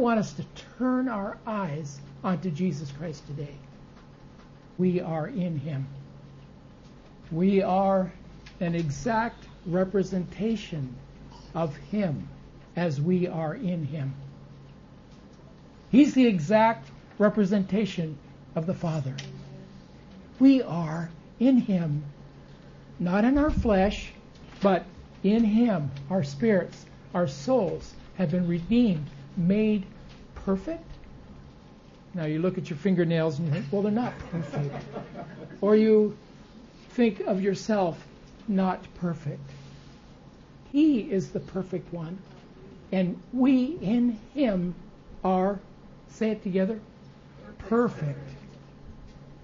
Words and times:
want 0.00 0.18
us 0.18 0.32
to 0.32 0.44
turn 0.78 1.08
our 1.08 1.38
eyes 1.46 2.00
onto 2.24 2.50
Jesus 2.50 2.90
Christ 2.92 3.26
today. 3.26 3.54
We 4.78 5.00
are 5.00 5.28
in 5.28 5.58
Him. 5.58 5.86
We 7.30 7.62
are 7.62 8.12
an 8.60 8.74
exact 8.74 9.44
representation 9.66 10.94
of 11.54 11.76
Him 11.76 12.28
as 12.76 13.00
we 13.00 13.26
are 13.28 13.54
in 13.54 13.84
Him. 13.84 14.14
He's 15.90 16.14
the 16.14 16.26
exact 16.26 16.88
representation 17.18 18.16
of 18.54 18.66
the 18.66 18.74
Father. 18.74 19.14
We 20.38 20.62
are 20.62 21.10
in 21.38 21.58
Him, 21.58 22.04
not 22.98 23.24
in 23.24 23.36
our 23.36 23.50
flesh, 23.50 24.12
but 24.62 24.84
in 25.22 25.44
Him. 25.44 25.90
Our 26.08 26.24
spirits, 26.24 26.86
our 27.14 27.28
souls 27.28 27.92
have 28.16 28.30
been 28.30 28.48
redeemed, 28.48 29.06
made 29.40 29.86
perfect. 30.34 30.84
Now 32.14 32.24
you 32.24 32.40
look 32.40 32.58
at 32.58 32.68
your 32.68 32.76
fingernails 32.76 33.38
and 33.38 33.48
you 33.48 33.54
think, 33.54 33.66
well, 33.70 33.82
they're 33.82 33.92
not 33.92 34.18
perfect. 34.30 34.74
or 35.60 35.76
you 35.76 36.16
think 36.90 37.20
of 37.20 37.40
yourself 37.40 38.04
not 38.48 38.82
perfect. 38.96 39.48
He 40.72 41.00
is 41.00 41.30
the 41.30 41.40
perfect 41.40 41.92
one. 41.92 42.18
And 42.92 43.20
we 43.32 43.78
in 43.80 44.18
Him 44.34 44.74
are, 45.22 45.60
say 46.08 46.30
it 46.30 46.42
together, 46.42 46.80
perfect. 47.58 48.18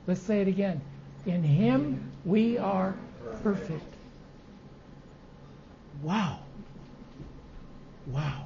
Let's 0.07 0.23
say 0.23 0.41
it 0.41 0.49
again. 0.49 0.81
In 1.25 1.43
Him 1.43 2.11
we 2.25 2.59
are 2.59 2.95
perfect. 3.43 3.95
Wow. 6.03 6.41
Wow. 8.07 8.46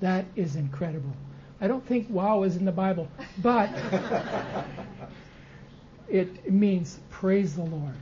That 0.00 0.26
is 0.36 0.56
incredible. 0.56 1.12
I 1.60 1.68
don't 1.68 1.84
think 1.86 2.08
wow 2.10 2.42
is 2.42 2.56
in 2.56 2.64
the 2.64 2.72
Bible, 2.72 3.08
but 3.38 3.70
it 6.08 6.52
means 6.52 6.98
praise 7.10 7.54
the 7.54 7.62
Lord. 7.62 7.94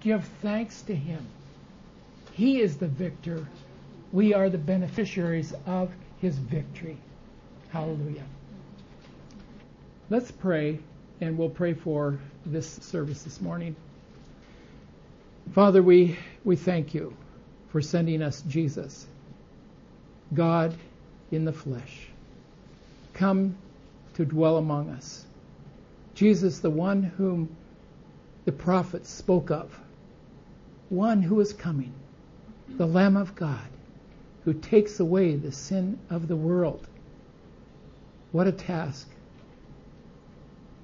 Give 0.00 0.22
thanks 0.42 0.82
to 0.82 0.94
Him. 0.94 1.26
He 2.32 2.60
is 2.60 2.76
the 2.76 2.88
victor. 2.88 3.46
We 4.12 4.34
are 4.34 4.50
the 4.50 4.58
beneficiaries 4.58 5.54
of 5.66 5.90
His 6.20 6.36
victory. 6.36 6.98
Hallelujah. 7.70 8.24
Let's 10.10 10.30
pray, 10.30 10.80
and 11.20 11.38
we'll 11.38 11.50
pray 11.50 11.72
for 11.72 12.18
this 12.44 12.68
service 12.82 13.22
this 13.22 13.40
morning. 13.40 13.76
Father, 15.52 15.82
we, 15.82 16.18
we 16.44 16.56
thank 16.56 16.94
you 16.94 17.16
for 17.70 17.80
sending 17.80 18.20
us 18.20 18.42
Jesus, 18.42 19.06
God 20.34 20.76
in 21.30 21.44
the 21.44 21.52
flesh. 21.52 22.08
Come 23.14 23.56
to 24.14 24.24
dwell 24.24 24.56
among 24.56 24.90
us. 24.90 25.24
Jesus, 26.14 26.58
the 26.58 26.70
one 26.70 27.02
whom 27.02 27.56
the 28.44 28.52
prophets 28.52 29.10
spoke 29.10 29.50
of, 29.50 29.78
one 30.88 31.22
who 31.22 31.40
is 31.40 31.52
coming, 31.52 31.92
the 32.68 32.86
Lamb 32.86 33.16
of 33.16 33.34
God, 33.34 33.68
who 34.44 34.54
takes 34.54 35.00
away 35.00 35.36
the 35.36 35.52
sin 35.52 35.98
of 36.08 36.28
the 36.28 36.36
world. 36.36 36.86
What 38.32 38.46
a 38.46 38.52
task. 38.52 39.08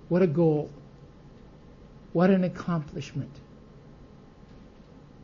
What 0.09 0.23
a 0.23 0.27
goal. 0.27 0.71
What 2.13 2.31
an 2.31 2.45
accomplishment. 2.45 3.35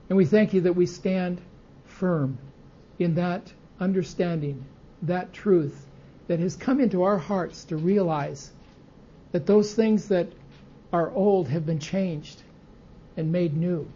And 0.09 0.17
we 0.17 0.25
thank 0.27 0.53
you 0.53 0.63
that 0.63 0.75
we 0.75 0.87
stand 0.87 1.41
firm 1.87 2.39
in 2.99 3.15
that 3.15 3.53
understanding, 3.81 4.65
that 5.03 5.33
truth 5.33 5.87
that 6.29 6.39
has 6.39 6.57
come 6.57 6.81
into 6.81 7.03
our 7.03 7.19
hearts 7.19 7.65
to 7.65 7.77
realize 7.77 8.51
that 9.33 9.47
those 9.47 9.75
things 9.75 10.09
that 10.09 10.29
are 10.93 11.11
old 11.11 11.49
have 11.49 11.67
been 11.67 11.79
changed 11.79 12.43
and 13.17 13.33
made 13.33 13.57
new. 13.57 13.89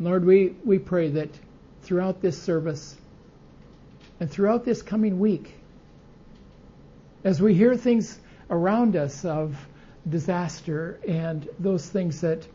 Lord, 0.00 0.24
we, 0.24 0.54
we 0.64 0.78
pray 0.78 1.10
that 1.10 1.30
throughout 1.82 2.20
this 2.20 2.40
service 2.40 2.96
and 4.20 4.30
throughout 4.30 4.64
this 4.64 4.82
coming 4.82 5.18
week, 5.20 5.54
as 7.22 7.40
we 7.40 7.54
hear 7.54 7.76
things 7.76 8.18
around 8.50 8.96
us 8.96 9.24
of 9.24 9.56
disaster 10.08 11.00
and 11.06 11.48
those 11.58 11.88
things 11.88 12.20
that 12.20 12.46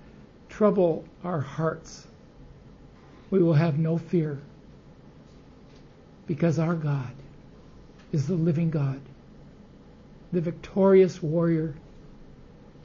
trouble 0.49 1.05
our 1.23 1.39
hearts, 1.39 2.05
we 3.29 3.41
will 3.41 3.53
have 3.53 3.77
no 3.77 3.97
fear 3.97 4.39
because 6.29 6.59
our 6.59 6.75
God 6.75 7.11
is 8.11 8.27
the 8.27 8.35
living 8.35 8.69
God, 8.69 9.01
the 10.31 10.41
victorious 10.41 11.23
warrior, 11.23 11.73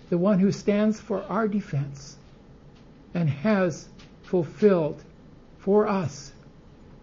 the 0.09 0.17
one 0.17 0.39
who 0.39 0.51
stands 0.51 0.99
for 0.99 1.23
our 1.25 1.47
defense 1.47 2.17
and 3.13 3.29
has 3.29 3.87
fulfilled 4.23 5.05
for 5.59 5.87
us 5.87 6.33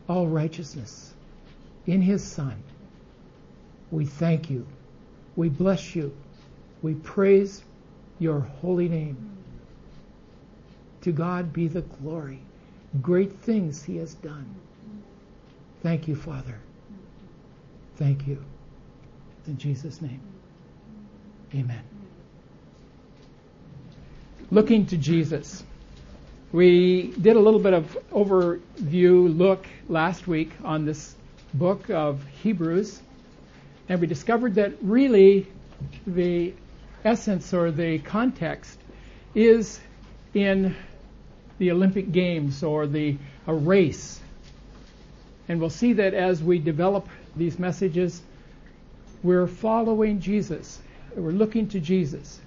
all 0.09 0.25
righteousness 0.25 1.13
in 1.85 2.01
his 2.01 2.24
Son. 2.24 2.56
We 3.91 4.07
thank 4.07 4.50
you. 4.50 4.66
We 5.35 5.47
bless 5.47 5.96
you. 5.96 6.12
We 6.81 6.96
praise 6.96 7.62
your 8.18 8.40
holy 8.40 8.90
name. 8.90 9.30
To 11.01 11.12
God 11.12 11.53
be 11.53 11.68
the 11.68 11.81
glory. 11.81 12.40
Great 13.00 13.31
things 13.31 13.84
he 13.84 13.97
has 13.97 14.16
done. 14.16 14.56
Thank 15.84 16.08
you, 16.08 16.16
Father. 16.16 16.59
Thank 17.97 18.28
you. 18.28 18.44
In 19.47 19.58
Jesus' 19.58 20.02
name. 20.02 20.22
Amen. 21.53 21.84
Looking 24.52 24.86
to 24.88 24.97
Jesus. 24.97 25.64
We 26.52 27.14
did 27.19 27.36
a 27.36 27.40
little 27.40 27.59
bit 27.59 27.74
of 27.74 27.97
overview 28.12 29.38
look 29.38 29.66
last 29.90 30.28
week 30.28 30.52
on 30.64 30.86
this 30.86 31.16
book 31.53 31.90
of 31.90 32.24
Hebrews, 32.44 33.02
and 33.90 34.00
we 34.00 34.08
discovered 34.08 34.56
that 34.56 34.74
really 34.81 35.48
the 36.06 36.53
essence 37.03 37.53
or 37.53 37.72
the 37.72 38.00
context 38.00 38.78
is 39.34 39.80
in 40.34 40.75
the 41.58 41.72
Olympic 41.72 42.12
Games 42.12 42.63
or 42.63 42.88
the 42.88 43.18
a 43.48 43.53
race. 43.53 44.21
And 45.51 45.59
we'll 45.59 45.69
see 45.69 45.91
that 45.91 46.13
as 46.13 46.41
we 46.41 46.59
develop 46.59 47.09
these 47.35 47.59
messages, 47.59 48.22
we're 49.22 49.47
following 49.47 50.22
Jesus. 50.22 50.79
We're 51.13 51.34
looking 51.34 51.67
to 51.72 51.81
Jesus. 51.81 52.39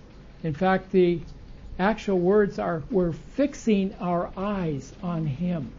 In 0.42 0.54
fact, 0.54 0.90
the 0.90 1.20
actual 1.78 2.18
words 2.18 2.58
are 2.58 2.82
we're 2.90 3.12
fixing 3.12 3.94
our 4.00 4.30
eyes 4.38 4.90
on 5.02 5.26
him. 5.26 5.70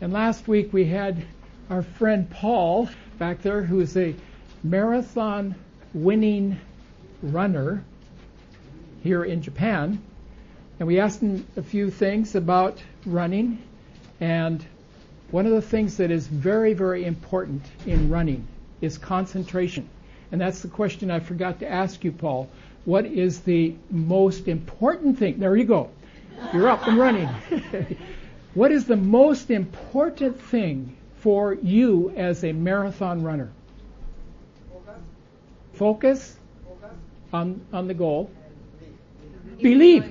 And 0.00 0.14
last 0.14 0.48
week 0.48 0.72
we 0.72 0.86
had 0.86 1.22
our 1.68 1.82
friend 1.82 2.30
Paul 2.30 2.88
back 3.18 3.42
there 3.42 3.62
who 3.62 3.80
is 3.80 3.94
a 3.94 4.14
marathon 4.62 5.54
winning 5.92 6.58
runner 7.22 7.84
here 9.02 9.24
in 9.24 9.42
Japan. 9.42 10.02
And 10.78 10.88
we 10.88 11.00
asked 11.00 11.20
him 11.20 11.46
a 11.58 11.62
few 11.62 11.90
things 11.90 12.34
about 12.34 12.82
running. 13.04 13.62
And 14.20 14.64
one 15.34 15.46
of 15.46 15.52
the 15.52 15.60
things 15.60 15.96
that 15.96 16.12
is 16.12 16.28
very, 16.28 16.74
very 16.74 17.04
important 17.04 17.60
in 17.86 18.08
running 18.08 18.46
is 18.80 18.96
concentration. 18.96 19.88
And 20.30 20.40
that's 20.40 20.60
the 20.60 20.68
question 20.68 21.10
I 21.10 21.18
forgot 21.18 21.58
to 21.58 21.68
ask 21.68 22.04
you, 22.04 22.12
Paul. 22.12 22.48
What 22.84 23.04
is 23.04 23.40
the 23.40 23.74
most 23.90 24.46
important 24.46 25.18
thing? 25.18 25.40
There 25.40 25.56
you 25.56 25.64
go. 25.64 25.90
You're 26.52 26.68
up 26.68 26.86
and 26.86 26.96
running. 26.96 27.26
what 28.54 28.70
is 28.70 28.84
the 28.84 28.94
most 28.94 29.50
important 29.50 30.40
thing 30.40 30.96
for 31.16 31.54
you 31.54 32.10
as 32.10 32.44
a 32.44 32.52
marathon 32.52 33.24
runner? 33.24 33.50
Focus 35.72 36.36
on, 37.32 37.60
on 37.72 37.88
the 37.88 37.94
goal. 37.94 38.30
Believe. 39.60 40.08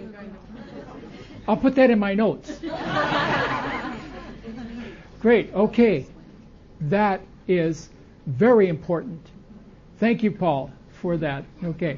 I'll 1.48 1.56
put 1.56 1.76
that 1.76 1.92
in 1.92 2.00
my 2.00 2.14
notes. 2.14 2.60
Great. 5.24 5.52
Okay. 5.54 6.06
That 6.82 7.22
is 7.48 7.90
very 8.28 8.70
important. 8.70 9.20
Thank 9.98 10.22
you, 10.22 10.30
Paul, 10.32 10.72
for 11.02 11.18
that. 11.18 11.44
Okay 11.64 11.98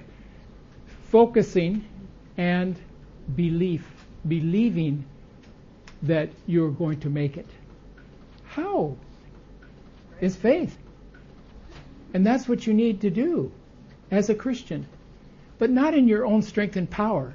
focusing 1.16 1.82
and 2.36 2.76
belief, 3.38 3.88
believing 4.28 5.06
that 6.02 6.30
you're 6.46 6.72
going 6.72 7.00
to 7.00 7.10
make 7.10 7.38
it. 7.38 7.48
How? 8.44 8.98
Is 10.20 10.36
faith. 10.36 10.78
And 12.14 12.26
that's 12.26 12.50
what 12.50 12.68
you 12.68 12.74
need 12.74 13.00
to 13.00 13.10
do 13.10 13.50
as 14.12 14.30
a 14.30 14.36
Christian. 14.36 14.86
But 15.58 15.70
not 15.70 15.94
in 15.94 16.10
your 16.10 16.26
own 16.26 16.42
strength 16.42 16.76
and 16.76 16.90
power, 16.90 17.34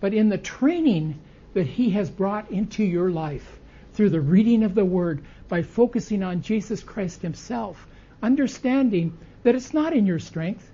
but 0.00 0.12
in 0.12 0.28
the 0.28 0.36
training 0.36 1.18
that 1.54 1.66
He 1.66 1.88
has 1.92 2.10
brought 2.10 2.50
into 2.50 2.84
your 2.84 3.10
life 3.10 3.55
through 3.96 4.10
the 4.10 4.20
reading 4.20 4.62
of 4.62 4.74
the 4.74 4.84
Word 4.84 5.24
by 5.48 5.62
focusing 5.62 6.22
on 6.22 6.42
Jesus 6.42 6.82
Christ 6.82 7.22
Himself. 7.22 7.86
understanding 8.22 9.16
that 9.42 9.54
it's 9.54 9.74
not 9.74 9.92
in 9.92 10.06
your 10.06 10.18
strength. 10.18 10.70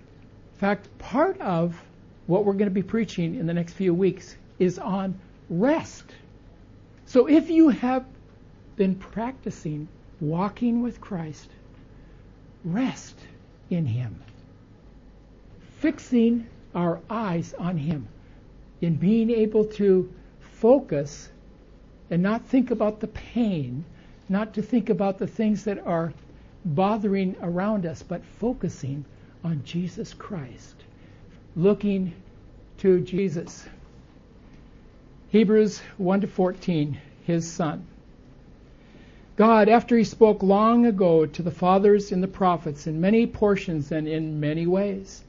In 0.55 0.59
fact, 0.59 0.99
part 0.99 1.41
of 1.41 1.81
what 2.27 2.45
we're 2.45 2.53
going 2.53 2.71
to 2.71 2.71
be 2.71 2.83
preaching 2.83 3.35
in 3.35 3.47
the 3.47 3.55
next 3.55 3.75
few 3.75 3.93
weeks 3.93 4.37
is 4.59 4.79
on 4.79 5.19
rest. 5.51 6.05
So 7.07 7.27
if 7.27 7.51
you 7.51 7.69
have 7.69 8.05
been 8.77 8.95
practicing 8.95 9.89
walking 10.21 10.83
with 10.83 11.01
Christ, 11.01 11.51
rest 12.65 13.19
in 13.71 13.87
Him. 13.87 14.23
Fixing 15.79 16.47
our 16.75 17.01
eyes 17.11 17.55
on 17.55 17.77
Him, 17.77 18.09
in 18.81 18.95
being 18.95 19.31
able 19.31 19.65
to 19.65 20.13
focus 20.41 21.29
and 22.13 22.23
not 22.23 22.45
think 22.45 22.71
about 22.71 23.01
the 23.01 23.07
pain, 23.07 23.87
not 24.29 24.53
to 24.53 24.61
think 24.61 24.91
about 24.91 25.19
the 25.19 25.27
things 25.27 25.65
that 25.65 25.79
are 25.87 26.13
bothering 26.63 27.35
around 27.41 27.87
us, 27.87 28.03
but 28.03 28.23
focusing 28.39 29.03
on 29.43 29.65
Jesus 29.65 30.13
Christ, 30.13 30.75
looking 31.57 32.13
to 32.77 33.01
Jesus. 33.01 33.67
Hebrews 35.31 35.81
1 35.97 36.21
to 36.21 36.27
14, 36.27 36.99
his 37.25 37.51
son. 37.51 37.87
God, 39.37 39.71
after 39.71 39.97
he 39.97 40.05
spoke 40.05 40.43
long 40.43 40.85
ago 40.85 41.25
to 41.25 41.43
the 41.43 41.51
fathers 41.51 42.13
and 42.13 42.23
the 42.23 42.29
prophets 42.29 42.87
in 42.87 43.01
many 43.01 43.27
portions 43.27 43.91
and 43.91 44.07
in 44.07 44.39
many 44.39 44.67
ways, 44.67 45.25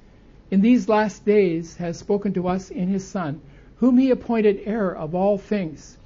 in 0.52 0.60
these 0.60 0.90
last 0.90 1.24
days 1.24 1.78
has 1.78 1.98
spoken 1.98 2.34
to 2.34 2.50
us 2.50 2.70
in 2.70 2.90
his 2.90 3.08
Son, 3.08 3.40
whom 3.78 3.98
he 3.98 4.12
appointed 4.12 4.64
heir 4.66 4.94
of 4.94 5.16
all 5.16 5.38
things, 5.38 5.98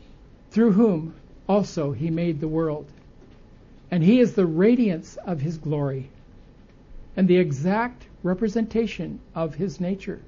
through 0.49 0.71
whom 0.71 1.13
also 1.47 1.91
he 1.91 2.09
made 2.09 2.39
the 2.39 2.47
world. 2.47 2.85
And 3.89 4.03
he 4.03 4.19
is 4.19 4.33
the 4.33 4.45
radiance 4.45 5.17
of 5.17 5.41
his 5.41 5.57
glory, 5.57 6.09
and 7.15 7.27
the 7.27 7.37
exact 7.37 8.05
representation 8.23 9.19
of 9.33 9.55
his 9.55 9.79
nature, 9.79 10.19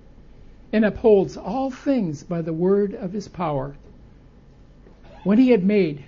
and 0.72 0.86
upholds 0.86 1.36
all 1.36 1.70
things 1.70 2.24
by 2.24 2.42
the 2.42 2.54
word 2.54 2.94
of 2.94 3.12
his 3.12 3.28
power. 3.28 3.76
When 5.24 5.38
he 5.38 5.50
had 5.50 5.64
made 5.64 6.04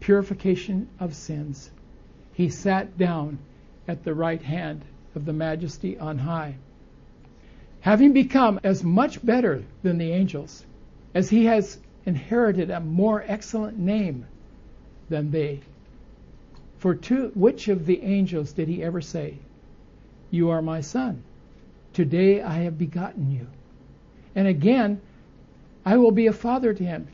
purification 0.00 0.88
of 0.98 1.14
sins, 1.14 1.70
he 2.32 2.48
sat 2.48 2.98
down 2.98 3.38
at 3.86 4.04
the 4.04 4.14
right 4.14 4.42
hand 4.42 4.82
of 5.14 5.24
the 5.24 5.32
majesty 5.32 5.98
on 5.98 6.18
high. 6.18 6.56
Having 7.80 8.12
become 8.12 8.58
as 8.64 8.82
much 8.82 9.24
better 9.24 9.62
than 9.82 9.98
the 9.98 10.10
angels, 10.10 10.64
as 11.14 11.30
he 11.30 11.44
has 11.44 11.78
inherited 12.06 12.70
a 12.70 12.80
more 12.80 13.22
excellent 13.26 13.78
name 13.78 14.24
than 15.08 15.30
they. 15.30 15.60
For 16.78 16.94
to 16.94 17.32
which 17.34 17.68
of 17.68 17.84
the 17.84 18.02
angels 18.02 18.52
did 18.52 18.68
he 18.68 18.82
ever 18.82 19.00
say, 19.00 19.38
You 20.30 20.50
are 20.50 20.62
my 20.62 20.80
son? 20.80 21.22
Today 21.92 22.40
I 22.40 22.58
have 22.58 22.78
begotten 22.78 23.30
you. 23.30 23.46
And 24.34 24.46
again, 24.46 25.00
I 25.84 25.96
will 25.96 26.10
be 26.12 26.26
a 26.26 26.32
father 26.32 26.72
to 26.74 26.84
him, 26.84 27.08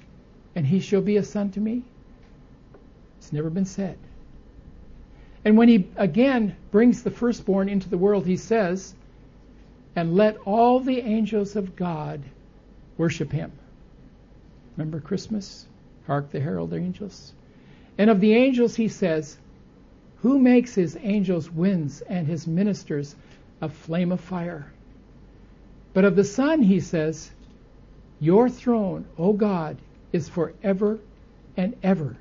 and 0.54 0.66
he 0.66 0.80
shall 0.80 1.00
be 1.00 1.16
a 1.16 1.22
son 1.22 1.50
to 1.52 1.60
me. 1.60 1.82
It's 3.18 3.32
never 3.32 3.50
been 3.50 3.64
said. 3.64 3.96
And 5.44 5.56
when 5.56 5.68
he 5.68 5.88
again 5.96 6.56
brings 6.70 7.02
the 7.02 7.10
firstborn 7.10 7.68
into 7.68 7.88
the 7.88 7.98
world, 7.98 8.26
he 8.26 8.36
says, 8.36 8.94
And 9.96 10.16
let 10.16 10.36
all 10.38 10.80
the 10.80 11.00
angels 11.00 11.56
of 11.56 11.76
God 11.76 12.20
worship 12.96 13.32
him. 13.32 13.52
Remember 14.76 15.00
Christmas? 15.00 15.66
Hark 16.06 16.30
the 16.30 16.40
herald 16.40 16.72
angels. 16.72 17.32
And 17.98 18.10
of 18.10 18.20
the 18.20 18.34
angels, 18.34 18.74
he 18.74 18.88
says, 18.88 19.38
Who 20.18 20.38
makes 20.38 20.74
his 20.74 20.98
angels 21.00 21.50
winds 21.50 22.00
and 22.02 22.26
his 22.26 22.46
ministers 22.46 23.14
a 23.60 23.68
flame 23.68 24.12
of 24.12 24.20
fire? 24.20 24.66
But 25.92 26.04
of 26.04 26.16
the 26.16 26.24
Son, 26.24 26.62
he 26.62 26.80
says, 26.80 27.30
Your 28.18 28.48
throne, 28.48 29.04
O 29.18 29.32
God, 29.32 29.76
is 30.12 30.28
forever 30.28 30.98
and 31.56 31.76
ever 31.82 32.16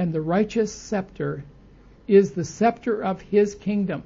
and 0.00 0.14
the 0.14 0.20
righteous 0.22 0.72
scepter 0.72 1.44
is 2.08 2.32
the 2.32 2.44
scepter 2.44 3.04
of 3.04 3.20
his 3.20 3.54
kingdom. 3.54 4.02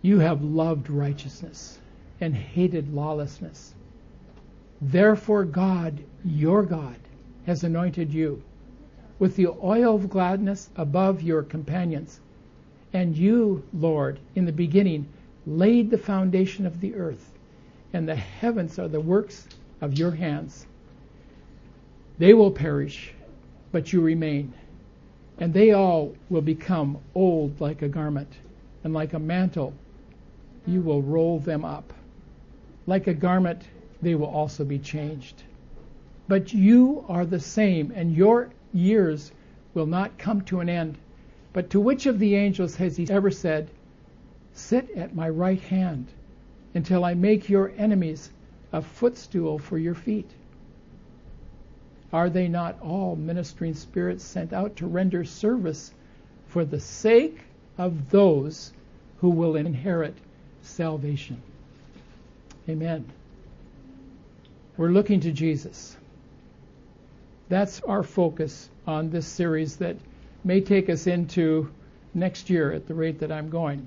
You 0.00 0.20
have 0.20 0.44
loved 0.44 0.88
righteousness 0.88 1.80
and 2.20 2.32
hated 2.32 2.94
lawlessness. 2.94 3.74
Therefore, 4.84 5.44
God, 5.44 6.02
your 6.24 6.64
God, 6.64 6.96
has 7.46 7.62
anointed 7.62 8.12
you 8.12 8.42
with 9.20 9.36
the 9.36 9.46
oil 9.46 9.94
of 9.94 10.10
gladness 10.10 10.70
above 10.74 11.22
your 11.22 11.44
companions. 11.44 12.18
And 12.92 13.16
you, 13.16 13.62
Lord, 13.72 14.18
in 14.34 14.44
the 14.44 14.52
beginning 14.52 15.06
laid 15.46 15.88
the 15.88 15.98
foundation 15.98 16.66
of 16.66 16.80
the 16.80 16.96
earth, 16.96 17.32
and 17.92 18.08
the 18.08 18.16
heavens 18.16 18.76
are 18.80 18.88
the 18.88 19.00
works 19.00 19.46
of 19.80 19.96
your 19.96 20.10
hands. 20.10 20.66
They 22.18 22.34
will 22.34 22.50
perish, 22.50 23.14
but 23.70 23.92
you 23.92 24.00
remain. 24.00 24.52
And 25.38 25.54
they 25.54 25.70
all 25.70 26.16
will 26.28 26.42
become 26.42 26.98
old 27.14 27.60
like 27.60 27.82
a 27.82 27.88
garment, 27.88 28.32
and 28.82 28.92
like 28.92 29.12
a 29.12 29.18
mantle, 29.20 29.74
you 30.66 30.80
will 30.80 31.02
roll 31.02 31.38
them 31.38 31.64
up. 31.64 31.92
Like 32.86 33.06
a 33.06 33.14
garment, 33.14 33.62
they 34.02 34.16
will 34.16 34.26
also 34.26 34.64
be 34.64 34.78
changed. 34.78 35.44
But 36.28 36.52
you 36.52 37.04
are 37.08 37.24
the 37.24 37.40
same, 37.40 37.92
and 37.94 38.14
your 38.14 38.50
years 38.72 39.32
will 39.74 39.86
not 39.86 40.18
come 40.18 40.42
to 40.42 40.60
an 40.60 40.68
end. 40.68 40.98
But 41.52 41.70
to 41.70 41.80
which 41.80 42.06
of 42.06 42.18
the 42.18 42.34
angels 42.34 42.76
has 42.76 42.96
he 42.96 43.08
ever 43.08 43.30
said, 43.30 43.70
Sit 44.54 44.90
at 44.90 45.14
my 45.14 45.28
right 45.28 45.60
hand 45.60 46.08
until 46.74 47.04
I 47.04 47.14
make 47.14 47.48
your 47.48 47.72
enemies 47.78 48.30
a 48.72 48.82
footstool 48.82 49.58
for 49.58 49.78
your 49.78 49.94
feet? 49.94 50.30
Are 52.12 52.28
they 52.28 52.48
not 52.48 52.80
all 52.80 53.16
ministering 53.16 53.74
spirits 53.74 54.24
sent 54.24 54.52
out 54.52 54.76
to 54.76 54.86
render 54.86 55.24
service 55.24 55.92
for 56.46 56.64
the 56.64 56.80
sake 56.80 57.40
of 57.78 58.10
those 58.10 58.72
who 59.20 59.30
will 59.30 59.56
inherit 59.56 60.14
salvation? 60.62 61.40
Amen. 62.68 63.04
We're 64.76 64.90
looking 64.90 65.20
to 65.20 65.32
Jesus. 65.32 65.96
That's 67.48 67.80
our 67.82 68.02
focus 68.02 68.70
on 68.86 69.10
this 69.10 69.26
series 69.26 69.76
that 69.76 69.96
may 70.44 70.62
take 70.62 70.88
us 70.88 71.06
into 71.06 71.70
next 72.14 72.48
year 72.48 72.72
at 72.72 72.86
the 72.86 72.94
rate 72.94 73.20
that 73.20 73.30
I'm 73.30 73.50
going. 73.50 73.86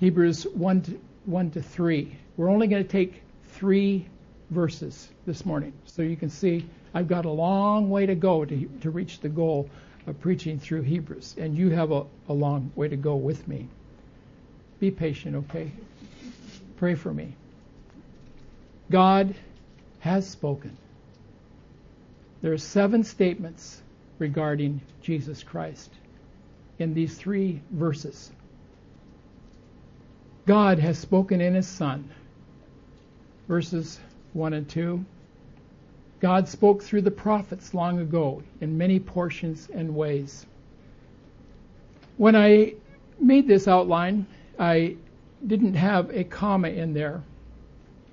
Hebrews 0.00 0.44
1 0.44 0.82
to, 0.82 1.00
1 1.26 1.50
to 1.50 1.62
3. 1.62 2.16
We're 2.36 2.48
only 2.48 2.66
going 2.66 2.82
to 2.82 2.88
take 2.88 3.22
three 3.52 4.06
verses 4.50 5.08
this 5.26 5.44
morning. 5.44 5.74
So 5.84 6.00
you 6.00 6.16
can 6.16 6.30
see 6.30 6.64
I've 6.94 7.08
got 7.08 7.26
a 7.26 7.30
long 7.30 7.90
way 7.90 8.06
to 8.06 8.14
go 8.14 8.44
to, 8.44 8.70
to 8.80 8.90
reach 8.90 9.20
the 9.20 9.28
goal 9.28 9.68
of 10.06 10.18
preaching 10.20 10.58
through 10.58 10.82
Hebrews, 10.82 11.36
and 11.38 11.56
you 11.56 11.70
have 11.70 11.92
a, 11.92 12.04
a 12.28 12.32
long 12.32 12.72
way 12.74 12.88
to 12.88 12.96
go 12.96 13.14
with 13.14 13.46
me. 13.46 13.68
Be 14.80 14.90
patient, 14.90 15.36
okay? 15.36 15.70
Pray 16.76 16.94
for 16.94 17.12
me. 17.12 17.34
God 18.92 19.34
has 20.00 20.28
spoken. 20.28 20.76
There 22.42 22.52
are 22.52 22.58
seven 22.58 23.04
statements 23.04 23.80
regarding 24.18 24.82
Jesus 25.00 25.42
Christ 25.42 25.90
in 26.78 26.92
these 26.92 27.16
three 27.16 27.62
verses. 27.70 28.30
God 30.46 30.78
has 30.78 30.98
spoken 30.98 31.40
in 31.40 31.54
His 31.54 31.66
Son. 31.66 32.10
Verses 33.48 33.98
1 34.34 34.52
and 34.52 34.68
2. 34.68 35.02
God 36.20 36.46
spoke 36.46 36.82
through 36.82 37.02
the 37.02 37.10
prophets 37.10 37.72
long 37.72 37.98
ago 37.98 38.42
in 38.60 38.76
many 38.76 39.00
portions 39.00 39.70
and 39.72 39.96
ways. 39.96 40.44
When 42.18 42.36
I 42.36 42.74
made 43.18 43.48
this 43.48 43.66
outline, 43.66 44.26
I 44.58 44.96
didn't 45.46 45.74
have 45.74 46.10
a 46.10 46.24
comma 46.24 46.68
in 46.68 46.92
there. 46.92 47.22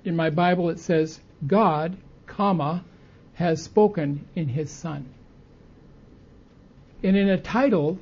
In 0.04 0.16
my 0.16 0.30
Bible 0.30 0.70
it 0.70 0.78
says, 0.78 1.20
God, 1.46 1.96
comma, 2.26 2.84
has 3.34 3.62
spoken 3.62 4.26
in 4.34 4.48
his 4.48 4.70
Son. 4.70 5.06
And 7.02 7.16
in 7.16 7.28
a 7.28 7.38
title, 7.38 7.98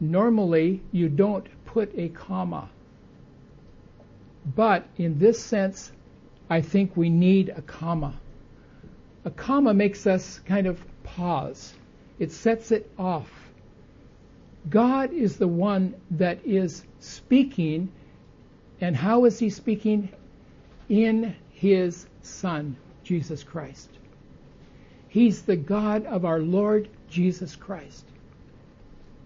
normally 0.00 0.82
you 0.92 1.08
don't 1.08 1.46
put 1.64 1.96
a 1.96 2.08
comma. 2.08 2.68
But 4.56 4.86
in 4.96 5.18
this 5.18 5.42
sense, 5.42 5.92
I 6.48 6.60
think 6.60 6.96
we 6.96 7.10
need 7.10 7.50
a 7.50 7.62
comma. 7.62 8.14
A 9.24 9.30
comma 9.30 9.74
makes 9.74 10.06
us 10.06 10.40
kind 10.40 10.66
of 10.66 10.82
pause. 11.04 11.74
It 12.18 12.32
sets 12.32 12.72
it 12.72 12.90
off. 12.98 13.30
God 14.68 15.12
is 15.12 15.36
the 15.36 15.48
one 15.48 15.94
that 16.10 16.44
is 16.44 16.84
speaking, 16.98 17.90
and 18.80 18.96
how 18.96 19.24
is 19.24 19.38
He 19.38 19.50
speaking? 19.50 20.10
In 20.90 21.34
His 21.52 22.06
Son, 22.20 22.76
Jesus 23.04 23.42
Christ. 23.42 23.88
He's 25.08 25.42
the 25.42 25.56
God 25.56 26.04
of 26.04 26.24
our 26.24 26.40
Lord 26.40 26.88
Jesus 27.08 27.56
Christ. 27.56 28.04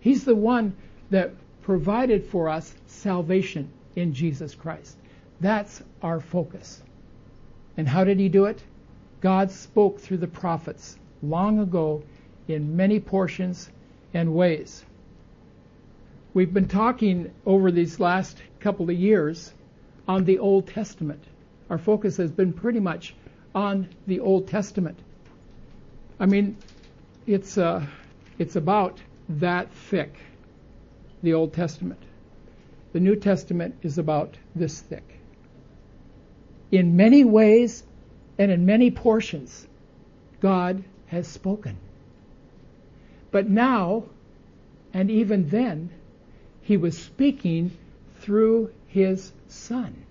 He's 0.01 0.25
the 0.25 0.37
one 0.37 0.77
that 1.11 1.33
provided 1.63 2.27
for 2.27 2.49
us 2.51 2.75
salvation 2.87 3.71
in 3.97 4.13
Jesus 4.13 4.55
Christ. 4.55 4.97
That's 5.41 5.83
our 6.03 6.21
focus. 6.21 6.83
And 7.77 7.89
how 7.89 8.05
did 8.05 8.19
he 8.19 8.29
do 8.29 8.45
it? 8.45 8.63
God 9.21 9.51
spoke 9.51 10.01
through 10.01 10.19
the 10.19 10.27
prophets 10.27 10.99
long 11.23 11.59
ago 11.59 12.03
in 12.47 12.77
many 12.77 13.01
portions 13.01 13.71
and 14.13 14.35
ways. 14.35 14.85
We've 16.35 16.53
been 16.53 16.69
talking 16.69 17.33
over 17.47 17.71
these 17.71 17.99
last 17.99 18.37
couple 18.61 18.91
of 18.91 18.97
years 18.97 19.53
on 20.07 20.25
the 20.25 20.39
Old 20.39 20.67
Testament. 20.67 21.25
Our 21.75 21.79
focus 21.79 22.19
has 22.19 22.31
been 22.31 22.53
pretty 22.53 22.79
much 22.79 23.17
on 23.53 23.89
the 24.07 24.21
Old 24.21 24.47
Testament. 24.47 24.97
I 26.21 26.27
mean, 26.27 26.57
it's 27.27 27.59
uh, 27.59 27.85
it's 28.39 28.55
about 28.55 29.01
that 29.29 29.73
thick, 29.73 30.15
the 31.25 31.35
Old 31.35 31.53
Testament. 31.53 32.01
The 32.93 33.01
New 33.01 33.17
Testament 33.17 33.75
is 33.83 33.99
about 33.99 34.39
this 34.55 34.83
thick. 34.83 35.19
In 36.71 36.95
many 36.95 37.25
ways 37.25 37.83
and 38.39 38.53
in 38.53 38.67
many 38.67 38.93
portions, 38.93 39.67
God 40.39 40.85
has 41.07 41.27
spoken. 41.27 41.77
But 43.33 43.51
now, 43.51 44.05
and 44.93 45.11
even 45.11 45.49
then, 45.49 45.91
he 46.63 46.77
was 46.77 46.97
speaking 46.97 47.77
through 48.21 48.71
his 48.87 49.33
Son. 49.49 50.04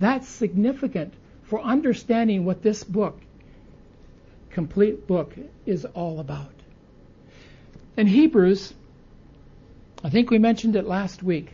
That's 0.00 0.28
significant 0.28 1.14
for 1.44 1.60
understanding 1.60 2.44
what 2.44 2.62
this 2.62 2.84
book, 2.84 3.20
complete 4.50 5.06
book, 5.06 5.34
is 5.66 5.84
all 5.86 6.20
about. 6.20 6.52
In 7.96 8.06
Hebrews, 8.06 8.74
I 10.04 10.10
think 10.10 10.30
we 10.30 10.38
mentioned 10.38 10.76
it 10.76 10.86
last 10.86 11.22
week. 11.22 11.52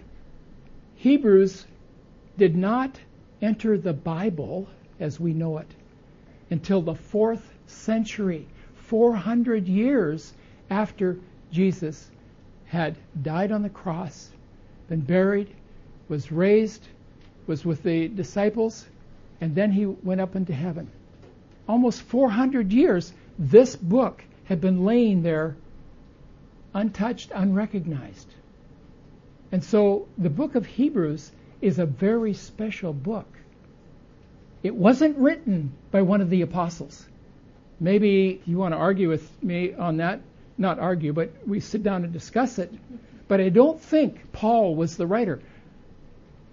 Hebrews 0.96 1.66
did 2.36 2.56
not 2.56 2.98
enter 3.40 3.78
the 3.78 3.92
Bible 3.92 4.68
as 5.00 5.18
we 5.18 5.32
know 5.32 5.58
it 5.58 5.70
until 6.50 6.82
the 6.82 6.94
fourth 6.94 7.52
century, 7.66 8.46
400 8.74 9.66
years 9.66 10.32
after 10.70 11.18
Jesus 11.50 12.10
had 12.66 12.96
died 13.22 13.52
on 13.52 13.62
the 13.62 13.70
cross, 13.70 14.30
been 14.88 15.00
buried, 15.00 15.48
was 16.08 16.30
raised, 16.30 16.86
was 17.46 17.64
with 17.64 17.82
the 17.82 18.08
disciples, 18.08 18.86
and 19.40 19.54
then 19.54 19.72
he 19.72 19.86
went 19.86 20.20
up 20.20 20.36
into 20.36 20.54
heaven. 20.54 20.90
Almost 21.68 22.02
400 22.02 22.72
years, 22.72 23.12
this 23.38 23.76
book 23.76 24.22
had 24.44 24.60
been 24.60 24.84
laying 24.84 25.22
there 25.22 25.56
untouched, 26.74 27.30
unrecognized. 27.34 28.28
And 29.52 29.62
so 29.62 30.08
the 30.18 30.30
book 30.30 30.54
of 30.54 30.66
Hebrews 30.66 31.30
is 31.60 31.78
a 31.78 31.86
very 31.86 32.34
special 32.34 32.92
book. 32.92 33.28
It 34.62 34.74
wasn't 34.74 35.16
written 35.18 35.72
by 35.90 36.02
one 36.02 36.20
of 36.20 36.30
the 36.30 36.42
apostles. 36.42 37.06
Maybe 37.80 38.40
you 38.46 38.58
want 38.58 38.72
to 38.72 38.78
argue 38.78 39.08
with 39.08 39.42
me 39.42 39.74
on 39.74 39.98
that. 39.98 40.20
Not 40.56 40.78
argue, 40.78 41.12
but 41.12 41.30
we 41.46 41.60
sit 41.60 41.82
down 41.82 42.04
and 42.04 42.12
discuss 42.12 42.58
it. 42.58 42.72
But 43.28 43.40
I 43.40 43.48
don't 43.48 43.80
think 43.80 44.32
Paul 44.32 44.74
was 44.74 44.96
the 44.96 45.06
writer. 45.06 45.40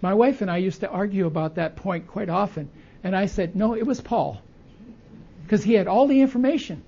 My 0.02 0.12
wife 0.14 0.42
and 0.42 0.50
I 0.50 0.58
used 0.58 0.80
to 0.80 0.90
argue 0.90 1.26
about 1.26 1.54
that 1.54 1.76
point 1.76 2.08
quite 2.08 2.28
often. 2.28 2.68
And 3.04 3.16
I 3.16 3.26
said, 3.26 3.56
no, 3.56 3.74
it 3.74 3.86
was 3.86 4.00
Paul. 4.00 4.42
Because 5.44 5.62
he 5.62 5.74
had 5.74 5.86
all 5.86 6.08
the 6.08 6.20
information. 6.20 6.82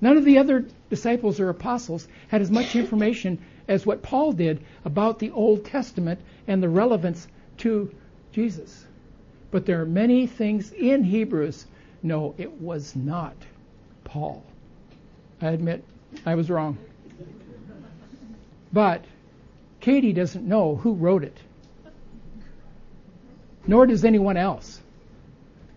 None 0.00 0.16
of 0.16 0.24
the 0.24 0.38
other 0.38 0.64
disciples 0.88 1.38
or 1.38 1.50
apostles 1.50 2.08
had 2.28 2.40
as 2.40 2.50
much 2.50 2.74
information 2.74 3.38
as 3.68 3.84
what 3.84 4.02
Paul 4.02 4.32
did 4.32 4.64
about 4.84 5.18
the 5.18 5.30
Old 5.30 5.66
Testament 5.66 6.20
and 6.48 6.62
the 6.62 6.68
relevance 6.68 7.28
to 7.58 7.94
Jesus. 8.32 8.86
But 9.50 9.66
there 9.66 9.82
are 9.82 9.86
many 9.86 10.26
things 10.26 10.72
in 10.72 11.04
Hebrews. 11.04 11.66
No, 12.02 12.34
it 12.38 12.60
was 12.60 12.96
not 12.96 13.34
Paul. 14.04 14.42
I 15.42 15.48
admit 15.48 15.84
I 16.24 16.34
was 16.34 16.48
wrong. 16.48 16.78
But 18.72 19.04
Katie 19.80 20.12
doesn't 20.12 20.46
know 20.46 20.76
who 20.76 20.94
wrote 20.94 21.24
it, 21.24 21.36
nor 23.70 23.86
does 23.86 24.04
anyone 24.04 24.36
else. 24.36 24.80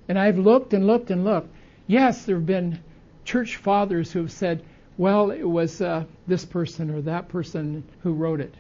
And 0.10 0.18
I've 0.18 0.40
looked 0.40 0.74
and 0.74 0.88
looked 0.88 1.12
and 1.12 1.24
looked. 1.24 1.54
Yes, 1.86 2.26
there 2.26 2.38
have 2.38 2.46
been 2.46 2.80
church 3.24 3.58
fathers 3.58 4.12
who 4.12 4.22
have 4.22 4.32
said, 4.32 4.64
well, 4.98 5.30
it 5.30 5.44
was 5.44 5.80
uh, 5.80 6.06
this 6.26 6.44
person 6.44 6.90
or 6.90 7.02
that 7.02 7.30
person 7.30 7.84
who 8.02 8.14
wrote 8.14 8.40
it, 8.40 8.54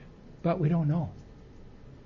but 0.43 0.59
we 0.59 0.69
don't 0.69 0.87
know. 0.87 1.09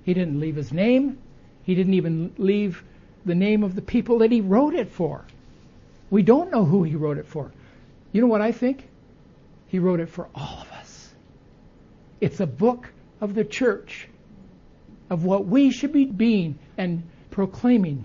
He 0.04 0.14
didn't 0.14 0.40
leave 0.40 0.56
his 0.56 0.72
name. 0.72 1.18
He 1.64 1.76
didn't 1.76 1.96
even 1.96 2.34
leave 2.38 2.82
the 3.26 3.36
name 3.36 3.62
of 3.64 3.76
the 3.76 3.82
people 3.82 4.20
that 4.20 4.32
he 4.32 4.40
wrote 4.40 4.74
it 4.74 4.90
for. 4.90 5.26
We 6.10 6.24
don't 6.24 6.50
know 6.50 6.64
who 6.64 6.84
he 6.84 6.96
wrote 6.96 7.18
it 7.18 7.28
for. 7.28 7.52
You 8.14 8.22
know 8.22 8.28
what 8.28 8.42
I 8.42 8.54
think? 8.54 8.88
He 9.68 9.80
wrote 9.80 10.00
it 10.00 10.08
for 10.08 10.30
all 10.34 10.62
of 10.62 10.72
us. 10.72 11.10
It's 12.22 12.40
a 12.40 12.48
book 12.48 12.88
of 13.20 13.36
the 13.36 13.44
church, 13.44 14.08
of 15.10 15.26
what 15.26 15.46
we 15.46 15.72
should 15.72 15.92
be 15.92 16.06
being 16.06 16.58
and 16.78 17.04
proclaiming 17.38 18.04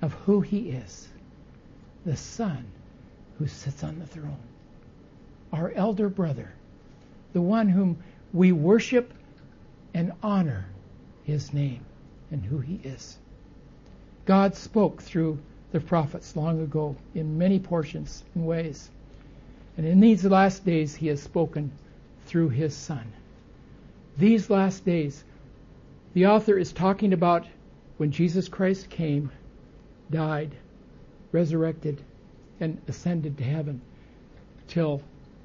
of 0.00 0.14
who 0.24 0.40
he 0.40 0.70
is 0.70 1.06
the 2.06 2.16
Son 2.16 2.64
who 3.38 3.46
sits 3.46 3.84
on 3.84 3.98
the 3.98 4.06
throne, 4.06 4.40
our 5.52 5.70
elder 5.72 6.08
brother, 6.08 6.50
the 7.34 7.42
one 7.42 7.68
whom 7.68 7.98
we 8.32 8.50
worship 8.50 9.12
and 9.92 10.10
honor 10.22 10.64
his 11.24 11.52
name 11.52 11.84
and 12.30 12.42
who 12.42 12.58
he 12.58 12.80
is. 12.84 13.18
God 14.24 14.54
spoke 14.54 15.02
through 15.02 15.38
the 15.72 15.80
prophets 15.80 16.34
long 16.34 16.62
ago 16.62 16.96
in 17.14 17.36
many 17.36 17.58
portions 17.58 18.24
and 18.34 18.46
ways. 18.46 18.88
And 19.76 19.84
in 19.84 20.00
these 20.00 20.24
last 20.24 20.64
days, 20.64 20.94
he 20.94 21.08
has 21.08 21.20
spoken 21.20 21.70
through 22.24 22.48
his 22.48 22.74
Son. 22.74 23.12
These 24.16 24.48
last 24.48 24.86
days, 24.86 25.22
the 26.14 26.28
author 26.28 26.56
is 26.56 26.72
talking 26.72 27.12
about 27.12 27.46
when 27.98 28.10
Jesus 28.10 28.48
Christ 28.48 28.88
came, 28.88 29.30
died, 30.10 30.54
resurrected, 31.32 32.02
and 32.60 32.80
ascended 32.88 33.36
to 33.38 33.44
heaven 33.44 33.80
till 34.68 35.02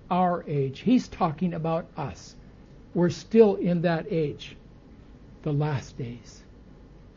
our 0.10 0.44
age. 0.48 0.80
He's 0.80 1.08
talking 1.08 1.54
about 1.54 1.86
us. 1.98 2.36
We're 2.94 3.10
still 3.10 3.56
in 3.56 3.82
that 3.82 4.06
age, 4.10 4.56
the 5.42 5.52
last 5.52 5.98
days. 5.98 6.44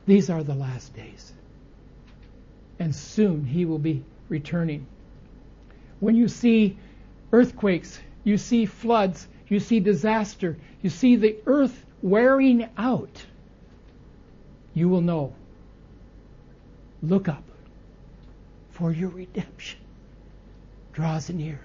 These 0.07 0.31
are 0.31 0.43
the 0.43 0.55
last 0.55 0.95
days. 0.95 1.33
And 2.79 2.95
soon 2.95 3.45
he 3.45 3.65
will 3.65 3.79
be 3.79 4.05
returning. 4.29 4.87
When 6.01 6.15
you 6.15 6.29
see 6.29 6.79
earthquakes, 7.33 7.99
you 8.25 8.39
see 8.39 8.67
floods, 8.67 9.29
you 9.49 9.61
see 9.61 9.81
disaster, 9.81 10.57
you 10.83 10.91
see 10.91 11.17
the 11.17 11.37
earth 11.47 11.85
wearing 12.03 12.69
out, 12.77 13.25
you 14.77 14.91
will 14.91 15.01
know. 15.01 15.35
Look 17.03 17.29
up, 17.29 17.43
for 18.71 18.93
your 18.93 19.09
redemption 19.09 19.81
draws 20.93 21.31
near. 21.31 21.61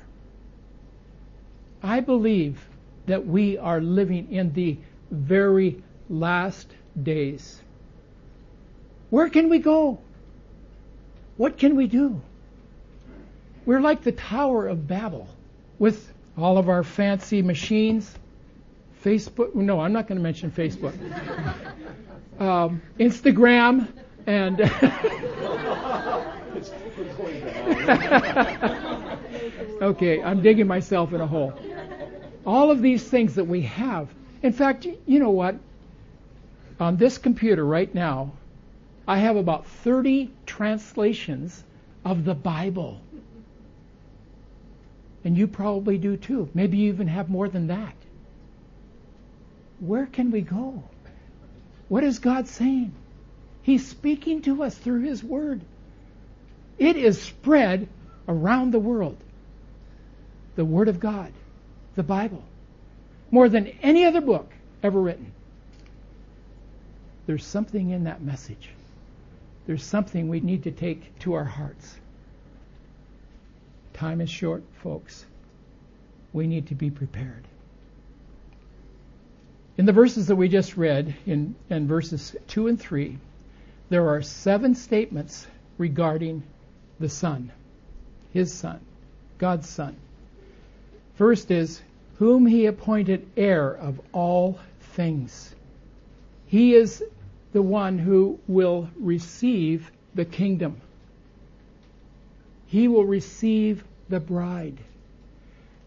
I 1.84 2.00
believe 2.00 2.66
that 3.08 3.28
we 3.28 3.58
are 3.58 3.82
living 3.82 4.32
in 4.32 4.54
the 4.54 4.78
very 5.10 5.84
last 6.10 6.68
days. 7.02 7.62
Where 9.10 9.30
can 9.30 9.50
we 9.50 9.60
go? 9.60 10.00
What 11.36 11.58
can 11.58 11.76
we 11.76 11.88
do? 11.88 12.22
We're 13.66 13.82
like 13.82 14.04
the 14.04 14.14
Tower 14.14 14.68
of 14.68 14.88
Babel 14.88 15.28
with 15.80 16.14
all 16.38 16.58
of 16.58 16.70
our 16.70 16.84
fancy 16.84 17.42
machines. 17.42 18.14
Facebook, 19.04 19.56
no, 19.56 19.80
I'm 19.80 19.94
not 19.94 20.08
going 20.08 20.18
to 20.18 20.24
mention 20.24 20.52
Facebook. 20.52 20.94
um, 22.40 22.82
Instagram 23.00 23.88
and. 24.28 24.62
okay, 29.82 30.22
I'm 30.22 30.42
digging 30.42 30.68
myself 30.68 31.14
in 31.14 31.22
a 31.22 31.28
hole. 31.28 31.54
All 32.46 32.72
of 32.72 32.82
these 32.82 33.04
things 33.04 33.36
that 33.36 33.46
we 33.46 33.62
have. 33.64 34.10
In 34.44 34.54
fact, 34.54 34.88
you 35.06 35.20
know 35.20 35.32
what? 35.32 35.56
On 36.80 36.98
this 36.98 37.18
computer 37.18 37.64
right 37.64 37.94
now, 37.94 38.32
I 39.08 39.20
have 39.20 39.36
about 39.36 39.68
30 39.68 40.32
translations 40.46 41.64
of 42.04 42.26
the 42.26 42.34
Bible. 42.34 43.00
And 45.24 45.38
you 45.38 45.48
probably 45.48 45.98
do 45.98 46.18
too. 46.18 46.50
Maybe 46.54 46.78
you 46.78 46.90
even 46.90 47.08
have 47.08 47.30
more 47.30 47.48
than 47.48 47.68
that. 47.68 47.94
Where 49.82 50.06
can 50.06 50.30
we 50.30 50.42
go? 50.42 50.84
What 51.90 52.04
is 52.04 52.20
God 52.20 52.48
saying? 52.48 52.94
He's 53.64 53.86
speaking 53.88 54.44
to 54.44 54.64
us 54.64 54.78
through 54.78 55.02
His 55.02 55.24
Word. 55.24 55.62
It 56.78 56.96
is 56.96 57.22
spread 57.22 57.90
around 58.28 58.72
the 58.72 58.80
world. 58.80 59.18
The 60.56 60.64
Word 60.64 60.88
of 60.88 61.00
God, 61.00 61.34
the 61.96 62.04
Bible. 62.04 62.44
More 63.32 63.50
than 63.50 63.68
any 63.82 64.06
other 64.06 64.22
book 64.22 64.52
ever 64.84 65.02
written. 65.02 65.32
There's 67.26 67.46
something 67.46 67.90
in 67.90 68.04
that 68.04 68.22
message. 68.22 68.70
There's 69.66 69.84
something 69.84 70.30
we 70.30 70.42
need 70.42 70.64
to 70.64 70.72
take 70.72 71.18
to 71.20 71.34
our 71.34 71.44
hearts. 71.44 71.96
Time 73.94 74.22
is 74.22 74.30
short, 74.30 74.64
folks. 74.84 75.26
We 76.34 76.46
need 76.46 76.68
to 76.68 76.76
be 76.76 76.92
prepared. 76.92 77.46
In 79.78 79.86
the 79.86 79.94
verses 79.94 80.28
that 80.28 80.36
we 80.36 80.50
just 80.50 80.76
read, 80.76 81.16
in, 81.26 81.56
in 81.70 81.88
verses 81.88 82.36
2 82.48 82.68
and 82.68 82.80
3, 82.80 83.18
there 83.90 84.10
are 84.10 84.22
seven 84.22 84.76
statements 84.76 85.48
regarding 85.78 86.44
the 87.00 87.10
Son, 87.10 87.52
His 88.34 88.54
Son, 88.54 88.80
God's 89.38 89.70
Son. 89.70 89.96
First 91.16 91.52
is, 91.52 91.82
whom 92.20 92.46
He 92.46 92.66
appointed 92.66 93.28
heir 93.38 93.72
of 93.72 94.00
all 94.12 94.60
things. 94.80 95.56
He 96.48 96.74
is 96.74 97.04
the 97.54 97.62
one 97.62 97.98
who 97.98 98.40
will 98.48 98.90
receive 99.00 99.90
the 100.16 100.26
kingdom. 100.26 100.82
He 102.68 102.88
will 102.88 103.06
receive 103.06 103.84
the 104.10 104.20
bride. 104.20 104.78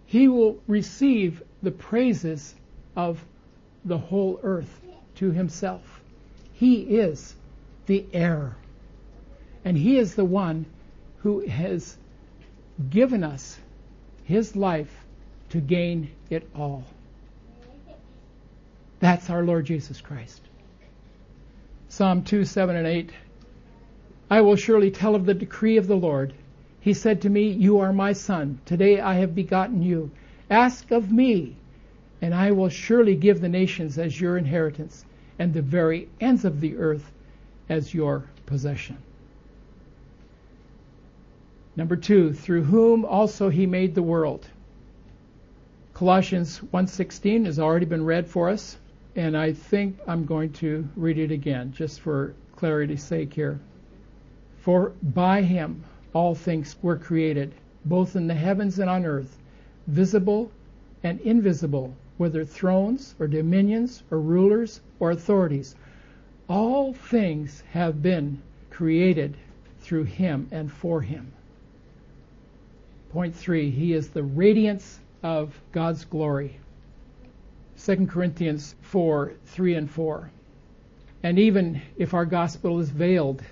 He 0.06 0.28
will 0.28 0.58
receive 0.66 1.42
the 1.62 1.70
praises 1.70 2.54
of 2.96 3.24
the 3.84 3.98
whole 3.98 4.40
earth 4.42 4.80
to 5.16 5.30
himself. 5.30 6.02
He 6.54 6.80
is 6.80 7.34
the 7.86 8.04
heir. 8.12 8.56
And 9.64 9.76
he 9.76 9.98
is 9.98 10.14
the 10.14 10.24
one 10.24 10.66
who 11.18 11.46
has 11.46 11.96
given 12.90 13.24
us 13.24 13.58
his 14.24 14.56
life 14.56 15.04
to 15.50 15.60
gain 15.60 16.10
it 16.30 16.48
all. 16.54 16.84
That's 19.00 19.28
our 19.30 19.42
Lord 19.42 19.66
Jesus 19.66 20.00
Christ. 20.00 20.40
Psalm 21.88 22.22
2, 22.24 22.44
7, 22.44 22.74
and 22.74 22.86
8. 22.86 23.10
I 24.30 24.40
will 24.40 24.56
surely 24.56 24.90
tell 24.90 25.14
of 25.14 25.26
the 25.26 25.34
decree 25.34 25.76
of 25.76 25.86
the 25.86 25.96
Lord. 25.96 26.32
He 26.80 26.94
said 26.94 27.22
to 27.22 27.30
me, 27.30 27.48
You 27.48 27.78
are 27.78 27.92
my 27.92 28.12
son. 28.14 28.58
Today 28.64 29.00
I 29.00 29.14
have 29.14 29.34
begotten 29.34 29.82
you. 29.82 30.10
Ask 30.50 30.90
of 30.90 31.12
me, 31.12 31.56
and 32.24 32.34
I 32.34 32.52
will 32.52 32.70
surely 32.70 33.16
give 33.16 33.42
the 33.42 33.50
nations 33.50 33.98
as 33.98 34.18
your 34.18 34.38
inheritance, 34.38 35.04
and 35.38 35.52
the 35.52 35.60
very 35.60 36.08
ends 36.22 36.46
of 36.46 36.62
the 36.62 36.74
earth 36.78 37.12
as 37.68 37.92
your 37.92 38.24
possession. 38.46 38.96
Number 41.76 41.96
two, 41.96 42.32
through 42.32 42.62
whom 42.62 43.04
also 43.04 43.50
he 43.50 43.66
made 43.66 43.94
the 43.94 44.02
world. 44.02 44.48
Colossians 45.92 46.60
1:16 46.72 47.44
has 47.44 47.58
already 47.58 47.84
been 47.84 48.06
read 48.06 48.26
for 48.26 48.48
us 48.48 48.78
and 49.14 49.36
I 49.36 49.52
think 49.52 49.98
I'm 50.06 50.24
going 50.24 50.50
to 50.54 50.88
read 50.96 51.18
it 51.18 51.30
again 51.30 51.74
just 51.76 52.00
for 52.00 52.32
clarity's 52.56 53.02
sake 53.02 53.34
here. 53.34 53.60
For 54.56 54.92
by 55.02 55.42
him 55.42 55.84
all 56.14 56.34
things 56.34 56.74
were 56.80 56.96
created, 56.96 57.52
both 57.84 58.16
in 58.16 58.28
the 58.28 58.34
heavens 58.34 58.78
and 58.78 58.88
on 58.88 59.04
earth, 59.04 59.38
visible 59.88 60.50
and 61.02 61.20
invisible, 61.20 61.94
whether 62.16 62.44
thrones 62.44 63.14
or 63.18 63.26
dominions 63.26 64.02
or 64.10 64.20
rulers 64.20 64.80
or 65.00 65.10
authorities. 65.10 65.74
All 66.48 66.92
things 66.92 67.62
have 67.70 68.02
been 68.02 68.42
created 68.70 69.36
through 69.80 70.04
him 70.04 70.48
and 70.50 70.70
for 70.70 71.00
him. 71.00 71.32
Point 73.10 73.34
three, 73.34 73.70
he 73.70 73.92
is 73.92 74.08
the 74.08 74.22
radiance 74.22 74.98
of 75.22 75.58
God's 75.72 76.04
glory 76.04 76.58
2 77.82 78.06
Corinthians 78.06 78.74
4 78.82 79.32
3 79.46 79.74
and 79.74 79.90
4. 79.90 80.30
And 81.22 81.38
even 81.38 81.82
if 81.96 82.14
our 82.14 82.24
gospel 82.24 82.80
is 82.80 82.90
veiled 82.90 83.42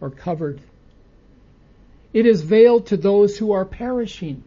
or 0.00 0.10
covered, 0.10 0.60
it 2.12 2.26
is 2.26 2.42
veiled 2.42 2.86
to 2.86 2.96
those 2.96 3.38
who 3.38 3.52
are 3.52 3.64
perishing. 3.64 4.42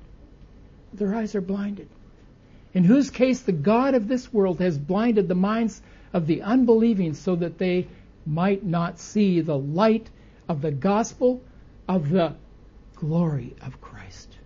Their 0.94 1.16
eyes 1.16 1.36
are 1.36 1.42
blinded. 1.42 1.88
In 2.74 2.84
whose 2.84 3.10
case 3.10 3.42
the 3.42 3.52
God 3.52 3.94
of 3.94 4.08
this 4.08 4.34
world 4.34 4.60
has 4.60 4.78
blinded 4.78 5.28
the 5.28 5.36
minds 5.36 5.82
of 6.12 6.28
the 6.28 6.42
unbelieving 6.42 7.14
so 7.14 7.36
that 7.36 7.58
they 7.58 7.88
might 8.26 8.66
not 8.66 9.00
see 9.00 9.42
the 9.42 9.58
light 9.58 10.10
of 10.50 10.62
the 10.62 10.72
gospel 10.72 11.42
of 11.88 12.10
the 12.10 12.34
glory 12.96 13.56
of 13.62 13.80
Christ, 13.82 14.38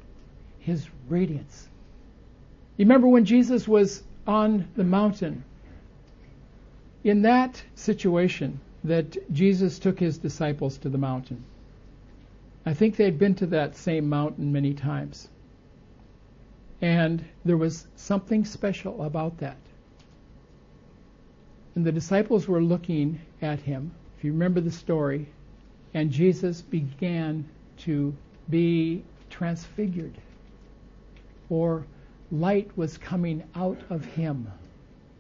his 0.60 0.88
radiance. 1.08 1.68
You 2.76 2.86
remember 2.86 3.08
when 3.08 3.26
Jesus 3.26 3.68
was 3.68 4.04
on 4.26 4.68
the 4.76 4.84
mountain. 4.84 5.44
In 7.04 7.22
that 7.22 7.64
situation, 7.76 8.60
that 8.84 9.32
Jesus 9.34 9.80
took 9.80 10.00
his 10.00 10.18
disciples 10.18 10.78
to 10.80 10.90
the 10.90 10.98
mountain. 10.98 11.44
I 12.66 12.74
think 12.74 12.96
they'd 12.96 13.18
been 13.18 13.36
to 13.36 13.48
that 13.48 13.76
same 13.76 14.10
mountain 14.10 14.52
many 14.52 14.74
times. 14.74 15.30
And 16.82 17.24
there 17.44 17.58
was 17.58 17.88
something 17.96 18.46
special 18.46 19.04
about 19.04 19.38
that. 19.40 19.58
And 21.76 21.86
the 21.86 21.92
disciples 21.92 22.48
were 22.48 22.62
looking 22.62 23.20
at 23.42 23.60
him, 23.60 23.92
if 24.18 24.24
you 24.24 24.32
remember 24.32 24.62
the 24.62 24.72
story, 24.72 25.28
and 25.94 26.12
Jesus 26.12 26.62
began 26.62 27.48
to 27.78 28.16
be 28.50 29.04
transfigured 29.30 30.16
or 31.50 31.86
light 32.32 32.70
was 32.78 32.98
coming 32.98 33.44
out 33.56 33.80
of 33.90 34.04
him. 34.06 34.52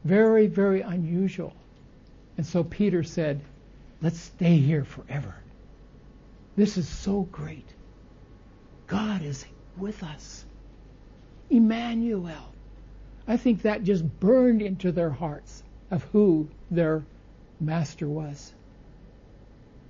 Very, 0.03 0.47
very 0.47 0.81
unusual. 0.81 1.53
And 2.37 2.45
so 2.45 2.63
Peter 2.63 3.03
said, 3.03 3.41
Let's 4.01 4.19
stay 4.19 4.57
here 4.57 4.83
forever. 4.83 5.35
This 6.55 6.77
is 6.77 6.87
so 6.87 7.21
great. 7.31 7.65
God 8.85 9.23
is 9.23 9.45
with 9.75 10.03
us. 10.03 10.45
Emmanuel. 11.49 12.53
I 13.27 13.37
think 13.37 13.61
that 13.61 13.83
just 13.83 14.19
burned 14.19 14.61
into 14.61 14.91
their 14.91 15.09
hearts 15.09 15.63
of 15.91 16.03
who 16.05 16.47
their 16.71 17.03
master 17.59 18.07
was. 18.07 18.53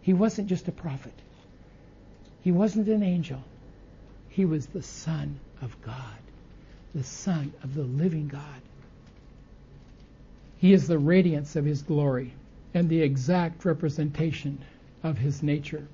He 0.01 0.13
wasn't 0.13 0.47
just 0.47 0.67
a 0.67 0.71
prophet. 0.71 1.13
He 2.41 2.51
wasn't 2.51 2.87
an 2.87 3.03
angel. 3.03 3.43
He 4.29 4.45
was 4.45 4.67
the 4.67 4.83
Son 4.83 5.39
of 5.61 5.79
God 5.81 6.17
the 6.97 7.03
Son 7.03 7.53
of 7.63 7.75
the 7.75 7.83
living 7.83 8.27
God. 8.27 8.61
He 10.57 10.73
is 10.73 10.87
the 10.87 10.97
radiance 10.97 11.55
of 11.55 11.63
His 11.63 11.83
glory 11.83 12.33
and 12.73 12.89
the 12.89 13.01
exact 13.01 13.65
representation 13.65 14.57
of 15.03 15.19
His 15.19 15.43
nature. 15.43 15.87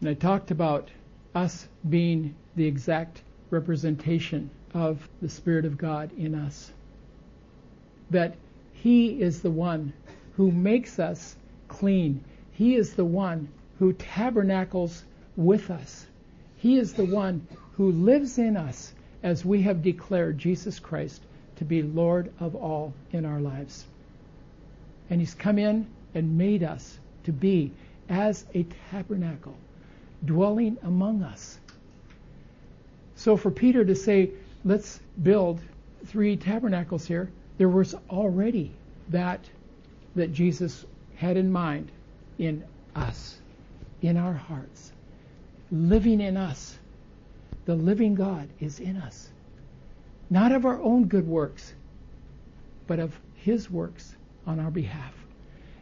And 0.00 0.08
I 0.08 0.14
talked 0.14 0.50
about 0.50 0.90
us 1.34 1.68
being 1.88 2.34
the 2.56 2.66
exact 2.66 3.20
representation 3.50 4.48
of 4.74 5.08
the 5.20 5.28
Spirit 5.28 5.64
of 5.64 5.78
God 5.78 6.10
in 6.16 6.34
us. 6.34 6.70
That 8.10 8.36
He 8.72 9.20
is 9.20 9.42
the 9.42 9.50
one 9.50 9.92
who 10.36 10.50
makes 10.50 10.98
us 10.98 11.36
clean. 11.68 12.22
He 12.52 12.76
is 12.76 12.94
the 12.94 13.04
one 13.04 13.48
who 13.78 13.92
tabernacles 13.92 15.04
with 15.36 15.70
us. 15.70 16.06
He 16.56 16.78
is 16.78 16.94
the 16.94 17.04
one 17.04 17.46
who 17.76 17.92
lives 17.92 18.38
in 18.38 18.56
us 18.56 18.92
as 19.22 19.44
we 19.44 19.62
have 19.62 19.82
declared 19.82 20.38
Jesus 20.38 20.78
Christ 20.78 21.22
to 21.56 21.64
be 21.64 21.82
Lord 21.82 22.32
of 22.40 22.54
all 22.54 22.92
in 23.12 23.24
our 23.24 23.40
lives. 23.40 23.84
And 25.10 25.20
He's 25.20 25.34
come 25.34 25.58
in 25.58 25.86
and 26.14 26.38
made 26.38 26.62
us 26.62 26.98
to 27.24 27.32
be 27.32 27.72
as 28.08 28.44
a 28.54 28.64
tabernacle, 28.90 29.56
dwelling 30.24 30.78
among 30.82 31.22
us. 31.22 31.58
So 33.16 33.36
for 33.36 33.50
Peter 33.50 33.84
to 33.84 33.94
say, 33.94 34.30
let's 34.64 35.00
build 35.22 35.60
three 36.06 36.36
tabernacles 36.36 37.06
here, 37.06 37.30
there 37.58 37.68
was 37.68 37.94
already 38.10 38.72
that 39.08 39.40
that 40.14 40.32
Jesus 40.32 40.84
had 41.16 41.36
in 41.36 41.50
mind 41.50 41.90
in 42.38 42.64
us, 42.94 43.38
in 44.02 44.16
our 44.16 44.32
hearts, 44.32 44.92
living 45.70 46.20
in 46.20 46.36
us 46.36 46.78
the 47.68 47.74
living 47.74 48.14
God 48.14 48.48
is 48.60 48.80
in 48.80 48.96
us. 48.96 49.28
Not 50.30 50.52
of 50.52 50.64
our 50.64 50.80
own 50.80 51.04
good 51.04 51.28
works, 51.28 51.74
but 52.86 52.98
of 52.98 53.14
His 53.34 53.70
works 53.70 54.16
on 54.46 54.58
our 54.58 54.70
behalf. 54.70 55.12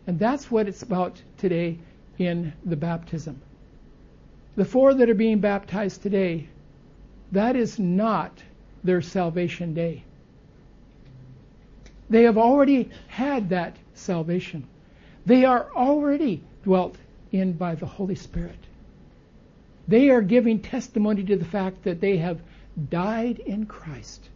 And 0.09 0.19
that's 0.19 0.51
what 0.51 0.67
it's 0.67 0.83
about 0.83 1.23
today 1.39 1.79
in 2.19 2.53
the 2.65 2.75
baptism. 2.75 3.41
The 4.57 4.65
four 4.65 4.95
that 4.95 5.09
are 5.09 5.15
being 5.15 5.39
baptized 5.39 6.03
today, 6.03 6.49
that 7.31 7.55
is 7.55 7.79
not 7.79 8.43
their 8.87 9.03
salvation 9.03 9.75
day. 9.75 10.05
They 12.09 12.22
have 12.22 12.38
already 12.38 12.90
had 13.09 13.51
that 13.51 13.77
salvation. 13.94 14.66
They 15.25 15.44
are 15.44 15.68
already 15.75 16.42
dwelt 16.62 16.96
in 17.33 17.53
by 17.55 17.75
the 17.75 17.87
Holy 17.87 18.14
Spirit. 18.14 18.59
They 19.88 20.11
are 20.11 20.22
giving 20.22 20.61
testimony 20.61 21.25
to 21.25 21.37
the 21.37 21.44
fact 21.44 21.85
that 21.85 22.01
they 22.01 22.16
have 22.18 22.40
died 22.90 23.38
in 23.38 23.66
Christ. 23.66 24.29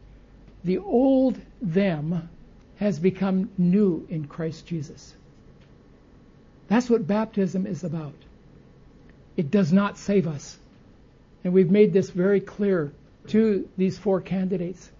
The 0.64 0.78
old 0.78 1.40
them 1.62 2.28
has 2.76 2.98
become 2.98 3.50
new 3.58 4.06
in 4.08 4.26
Christ 4.26 4.66
Jesus. 4.66 5.14
That's 6.68 6.88
what 6.88 7.06
baptism 7.06 7.66
is 7.66 7.84
about. 7.84 8.14
It 9.36 9.50
does 9.50 9.72
not 9.72 9.98
save 9.98 10.26
us. 10.26 10.56
And 11.42 11.52
we've 11.52 11.70
made 11.70 11.92
this 11.92 12.10
very 12.10 12.40
clear 12.40 12.92
to 13.28 13.68
these 13.76 13.98
four 13.98 14.20
candidates. 14.20 14.90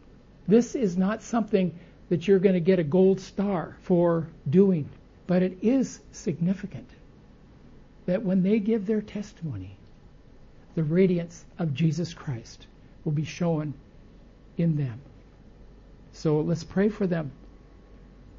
This 0.47 0.75
is 0.75 0.97
not 0.97 1.23
something 1.23 1.79
that 2.09 2.27
you're 2.27 2.39
going 2.39 2.55
to 2.55 2.61
get 2.61 2.79
a 2.79 2.85
gold 2.85 3.21
star 3.21 3.77
for 3.83 4.29
doing, 4.49 4.89
but 5.27 5.43
it 5.43 5.59
is 5.63 6.01
significant 6.13 6.89
that 8.07 8.23
when 8.25 8.43
they 8.43 8.59
give 8.59 8.87
their 8.87 9.01
testimony, 9.01 9.77
the 10.75 10.83
radiance 10.83 11.45
of 11.59 11.75
Jesus 11.75 12.15
Christ 12.15 12.67
will 13.05 13.13
be 13.13 13.25
shown 13.25 13.75
in 14.57 14.77
them. 14.77 15.01
So 16.13 16.41
let's 16.41 16.65
pray 16.65 16.89
for 16.89 17.07
them. 17.07 17.31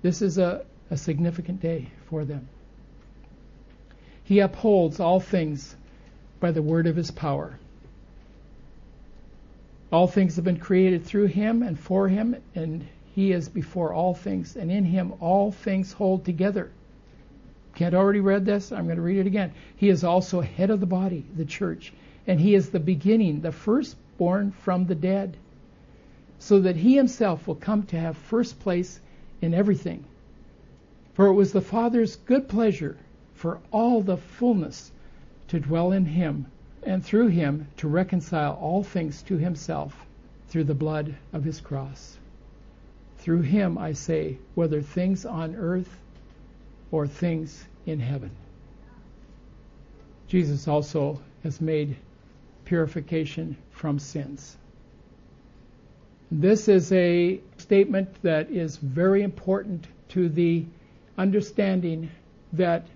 This 0.01 0.21
is 0.21 0.37
a, 0.37 0.65
a 0.89 0.97
significant 0.97 1.61
day 1.61 1.89
for 2.09 2.25
them. 2.25 2.47
He 4.23 4.39
upholds 4.39 4.99
all 4.99 5.19
things 5.19 5.75
by 6.39 6.51
the 6.51 6.61
word 6.61 6.87
of 6.87 6.95
his 6.95 7.11
power. 7.11 7.57
All 9.91 10.07
things 10.07 10.37
have 10.37 10.45
been 10.45 10.57
created 10.57 11.03
through 11.03 11.25
him 11.25 11.61
and 11.61 11.77
for 11.77 12.07
him, 12.07 12.37
and 12.55 12.85
he 13.13 13.33
is 13.33 13.49
before 13.49 13.91
all 13.93 14.13
things, 14.13 14.55
and 14.55 14.71
in 14.71 14.85
him 14.85 15.13
all 15.19 15.51
things 15.51 15.91
hold 15.91 16.23
together. 16.23 16.71
Can't 17.75 17.93
already 17.93 18.21
read 18.21 18.45
this? 18.45 18.71
I'm 18.71 18.85
going 18.85 18.95
to 18.95 19.01
read 19.01 19.17
it 19.17 19.27
again. 19.27 19.51
He 19.75 19.89
is 19.89 20.05
also 20.05 20.39
head 20.39 20.69
of 20.69 20.79
the 20.79 20.85
body, 20.85 21.25
the 21.35 21.43
church, 21.43 21.91
and 22.25 22.39
he 22.39 22.55
is 22.55 22.69
the 22.69 22.79
beginning, 22.79 23.41
the 23.41 23.51
firstborn 23.51 24.51
from 24.51 24.85
the 24.85 24.95
dead, 24.95 25.35
so 26.39 26.61
that 26.61 26.77
he 26.77 26.95
himself 26.95 27.45
will 27.45 27.55
come 27.55 27.83
to 27.83 27.99
have 27.99 28.15
first 28.15 28.61
place 28.61 29.01
in 29.41 29.53
everything. 29.53 30.05
For 31.13 31.27
it 31.27 31.33
was 31.33 31.51
the 31.51 31.59
Father's 31.59 32.15
good 32.15 32.47
pleasure 32.47 32.95
for 33.33 33.59
all 33.71 34.01
the 34.01 34.17
fullness 34.17 34.93
to 35.49 35.59
dwell 35.59 35.91
in 35.91 36.05
him, 36.05 36.45
and 36.83 37.03
through 37.03 37.27
him 37.27 37.67
to 37.77 37.87
reconcile 37.87 38.53
all 38.53 38.83
things 38.83 39.21
to 39.23 39.37
himself 39.37 40.05
through 40.49 40.63
the 40.63 40.73
blood 40.73 41.15
of 41.33 41.43
his 41.43 41.61
cross. 41.61 42.17
Through 43.17 43.41
him, 43.41 43.77
I 43.77 43.93
say, 43.93 44.37
whether 44.55 44.81
things 44.81 45.25
on 45.25 45.55
earth 45.55 45.99
or 46.91 47.07
things 47.07 47.65
in 47.85 47.99
heaven. 47.99 48.31
Jesus 50.27 50.67
also 50.67 51.19
has 51.43 51.61
made 51.61 51.95
purification 52.65 53.55
from 53.71 53.99
sins. 53.99 54.57
This 56.31 56.67
is 56.67 56.91
a 56.93 57.41
statement 57.57 58.09
that 58.21 58.49
is 58.49 58.77
very 58.77 59.23
important 59.23 59.87
to 60.09 60.29
the 60.29 60.65
understanding 61.17 62.09
that 62.53 62.87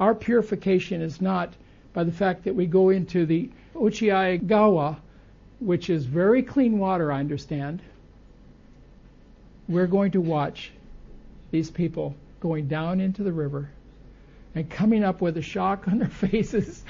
our 0.00 0.14
purification 0.14 1.00
is 1.00 1.20
not 1.20 1.54
by 1.96 2.04
the 2.04 2.12
fact 2.12 2.44
that 2.44 2.54
we 2.54 2.66
go 2.66 2.90
into 2.90 3.24
the 3.24 3.48
Gawa, 3.74 4.98
which 5.60 5.88
is 5.88 6.04
very 6.04 6.42
clean 6.42 6.78
water, 6.78 7.10
I 7.10 7.20
understand. 7.20 7.80
We're 9.66 9.86
going 9.86 10.10
to 10.10 10.20
watch 10.20 10.72
these 11.50 11.70
people 11.70 12.14
going 12.38 12.68
down 12.68 13.00
into 13.00 13.22
the 13.22 13.32
river 13.32 13.70
and 14.54 14.68
coming 14.68 15.04
up 15.04 15.22
with 15.22 15.38
a 15.38 15.42
shock 15.42 15.88
on 15.88 15.98
their 15.98 16.08
faces, 16.30 16.84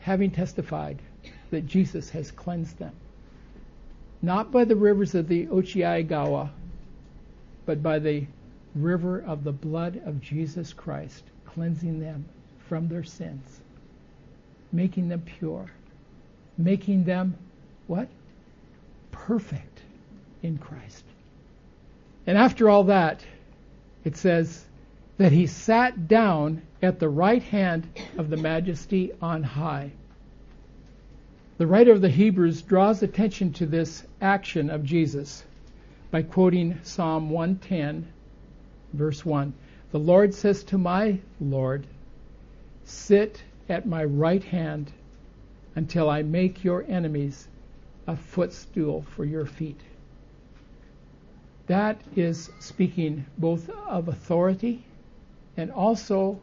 having 0.00 0.32
testified 0.32 0.98
that 1.52 1.64
Jesus 1.64 2.10
has 2.10 2.32
cleansed 2.32 2.76
them. 2.80 2.96
Not 4.22 4.50
by 4.50 4.64
the 4.64 4.74
rivers 4.74 5.14
of 5.14 5.28
the 5.28 5.46
Gawa, 5.46 6.50
but 7.64 7.80
by 7.80 8.00
the 8.00 8.26
river 8.74 9.20
of 9.20 9.44
the 9.44 9.52
blood 9.52 10.02
of 10.04 10.20
Jesus 10.20 10.72
Christ, 10.72 11.22
cleansing 11.46 12.00
them 12.00 12.24
from 12.68 12.88
their 12.88 13.04
sins 13.04 13.60
making 14.74 15.08
them 15.08 15.22
pure, 15.38 15.70
making 16.58 17.04
them 17.04 17.36
what? 17.86 18.08
Perfect 19.12 19.82
in 20.42 20.58
Christ. 20.58 21.04
And 22.26 22.36
after 22.36 22.68
all 22.68 22.84
that, 22.84 23.24
it 24.04 24.16
says 24.16 24.64
that 25.16 25.30
he 25.30 25.46
sat 25.46 26.08
down 26.08 26.62
at 26.82 26.98
the 26.98 27.08
right 27.08 27.42
hand 27.42 27.86
of 28.18 28.30
the 28.30 28.36
majesty 28.36 29.12
on 29.22 29.42
high. 29.44 29.92
The 31.56 31.66
writer 31.68 31.92
of 31.92 32.00
the 32.00 32.08
Hebrews 32.08 32.62
draws 32.62 33.02
attention 33.02 33.52
to 33.54 33.66
this 33.66 34.04
action 34.20 34.70
of 34.70 34.82
Jesus 34.82 35.44
by 36.10 36.22
quoting 36.22 36.80
Psalm 36.82 37.30
110, 37.30 38.08
verse 38.92 39.24
1. 39.24 39.54
The 39.92 39.98
Lord 40.00 40.34
says 40.34 40.64
to 40.64 40.78
my 40.78 41.20
Lord, 41.40 41.86
Sit 42.84 43.40
at 43.68 43.86
my 43.86 44.04
right 44.04 44.42
hand 44.44 44.92
until 45.74 46.08
I 46.08 46.22
make 46.22 46.64
your 46.64 46.84
enemies 46.88 47.48
a 48.06 48.16
footstool 48.16 49.02
for 49.02 49.24
your 49.24 49.46
feet. 49.46 49.80
That 51.66 52.00
is 52.14 52.50
speaking 52.60 53.24
both 53.38 53.70
of 53.70 54.08
authority 54.08 54.84
and 55.56 55.70
also 55.70 56.40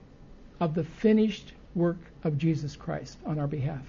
of 0.60 0.74
the 0.74 0.84
finished 0.84 1.54
work 1.76 1.98
of 2.24 2.38
Jesus 2.38 2.76
Christ 2.76 3.18
on 3.26 3.40
our 3.40 3.48
behalf. 3.48 3.84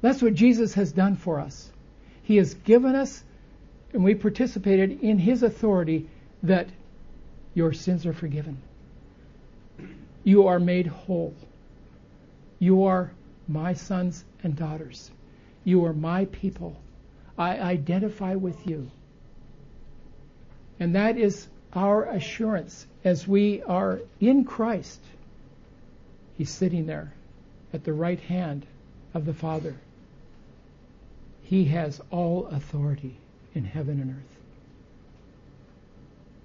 That's 0.00 0.22
what 0.22 0.34
Jesus 0.34 0.74
has 0.74 0.92
done 0.92 1.16
for 1.16 1.40
us. 1.40 1.70
He 2.22 2.36
has 2.36 2.54
given 2.54 2.94
us, 2.94 3.24
and 3.92 4.04
we 4.04 4.14
participated 4.14 5.02
in 5.02 5.18
His 5.18 5.42
authority 5.42 6.08
that 6.42 6.68
your 7.54 7.72
sins 7.72 8.06
are 8.06 8.12
forgiven. 8.12 8.58
You 10.24 10.46
are 10.46 10.60
made 10.60 10.86
whole. 10.86 11.34
You 12.58 12.84
are 12.84 13.12
my 13.46 13.74
sons 13.74 14.24
and 14.42 14.56
daughters. 14.56 15.10
You 15.64 15.84
are 15.84 15.92
my 15.92 16.24
people. 16.26 16.76
I 17.36 17.58
identify 17.58 18.34
with 18.34 18.66
you. 18.66 18.90
And 20.80 20.94
that 20.94 21.18
is 21.18 21.46
our 21.72 22.04
assurance 22.04 22.86
as 23.04 23.28
we 23.28 23.62
are 23.62 24.00
in 24.20 24.44
Christ. 24.44 25.00
He's 26.36 26.50
sitting 26.50 26.86
there 26.86 27.12
at 27.72 27.84
the 27.84 27.92
right 27.92 28.20
hand 28.20 28.66
of 29.14 29.24
the 29.24 29.34
Father. 29.34 29.74
He 31.42 31.64
has 31.66 32.00
all 32.10 32.46
authority 32.46 33.16
in 33.54 33.64
heaven 33.64 34.00
and 34.00 34.10
earth. 34.10 34.40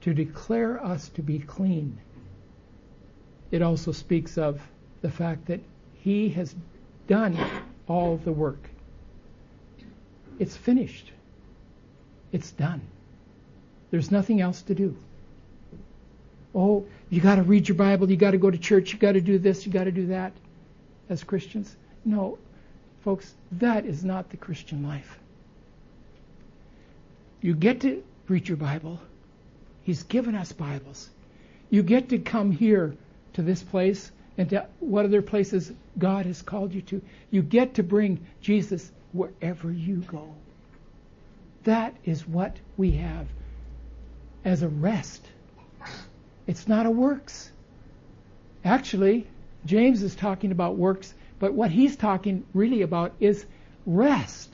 To 0.02 0.14
declare 0.14 0.84
us 0.84 1.10
to 1.10 1.22
be 1.22 1.40
clean, 1.40 1.98
it 3.52 3.62
also 3.62 3.92
speaks 3.92 4.38
of 4.38 4.62
the 5.02 5.10
fact 5.10 5.48
that 5.48 5.60
he 6.04 6.28
has 6.28 6.54
done 7.08 7.38
all 7.88 8.18
the 8.18 8.32
work. 8.32 8.70
It's 10.38 10.58
finished. 10.58 11.12
It's 12.34 12.52
done. 12.52 12.82
There's 13.90 14.12
nothing 14.12 14.42
else 14.42 14.62
to 14.64 14.76
do. 14.76 14.98
Oh, 16.54 16.86
you 17.10 17.22
got 17.22 17.36
to 17.36 17.44
read 17.44 17.70
your 17.70 17.78
Bible, 17.78 18.12
you 18.12 18.18
got 18.18 18.32
to 18.32 18.38
go 18.38 18.52
to 18.52 18.58
church, 18.58 18.92
you 18.92 19.00
got 19.00 19.14
to 19.14 19.22
do 19.22 19.38
this, 19.38 19.66
you 19.66 19.72
got 19.72 19.86
to 19.86 19.94
do 19.94 20.08
that 20.08 20.34
as 21.08 21.24
Christians. 21.24 21.74
No, 22.04 22.38
folks, 23.06 23.34
that 23.54 23.86
is 23.86 24.04
not 24.04 24.30
the 24.30 24.38
Christian 24.38 24.86
life. 24.86 25.18
You 27.40 27.56
get 27.56 27.80
to 27.82 28.04
read 28.28 28.50
your 28.50 28.58
Bible. 28.58 29.00
He's 29.84 30.04
given 30.04 30.36
us 30.36 30.52
Bibles. 30.52 31.10
You 31.70 31.82
get 31.82 32.10
to 32.10 32.18
come 32.20 32.52
here 32.52 32.94
to 33.34 33.42
this 33.42 33.64
place 33.64 34.12
and 34.38 34.50
to 34.50 34.66
what 34.80 35.06
other 35.06 35.22
places 35.22 35.72
God 35.98 36.26
has 36.26 36.42
called 36.42 36.74
you 36.74 36.82
to. 36.84 37.02
You 37.30 37.42
get 37.42 37.76
to 37.76 37.84
bring 37.84 38.26
Jesus 38.42 38.92
wherever 39.12 39.72
you 39.72 39.98
go. 39.98 40.34
That 41.64 41.96
is 42.04 42.28
what 42.28 42.58
we 42.76 42.92
have 42.92 43.28
as 44.44 44.64
a 44.64 44.68
rest. 44.68 45.26
It's 46.48 46.68
not 46.68 46.86
a 46.86 46.92
works. 46.92 47.52
Actually, 48.66 49.28
James 49.66 50.04
is 50.04 50.16
talking 50.16 50.52
about 50.52 50.78
works, 50.78 51.14
but 51.40 51.54
what 51.54 51.72
he's 51.72 51.96
talking 51.96 52.44
really 52.54 52.82
about 52.82 53.14
is 53.20 53.46
rest. 53.86 54.52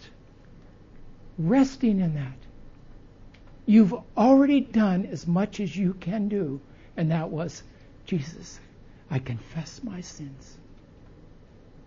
Resting 1.38 2.00
in 2.00 2.16
that. 2.16 2.38
You've 3.66 3.94
already 4.18 4.60
done 4.62 5.06
as 5.06 5.26
much 5.26 5.60
as 5.60 5.76
you 5.76 5.94
can 5.94 6.28
do, 6.28 6.60
and 6.98 7.12
that 7.12 7.30
was 7.30 7.64
Jesus 8.06 8.60
I 9.12 9.20
confess 9.20 9.84
my 9.84 10.02
sins. 10.02 10.60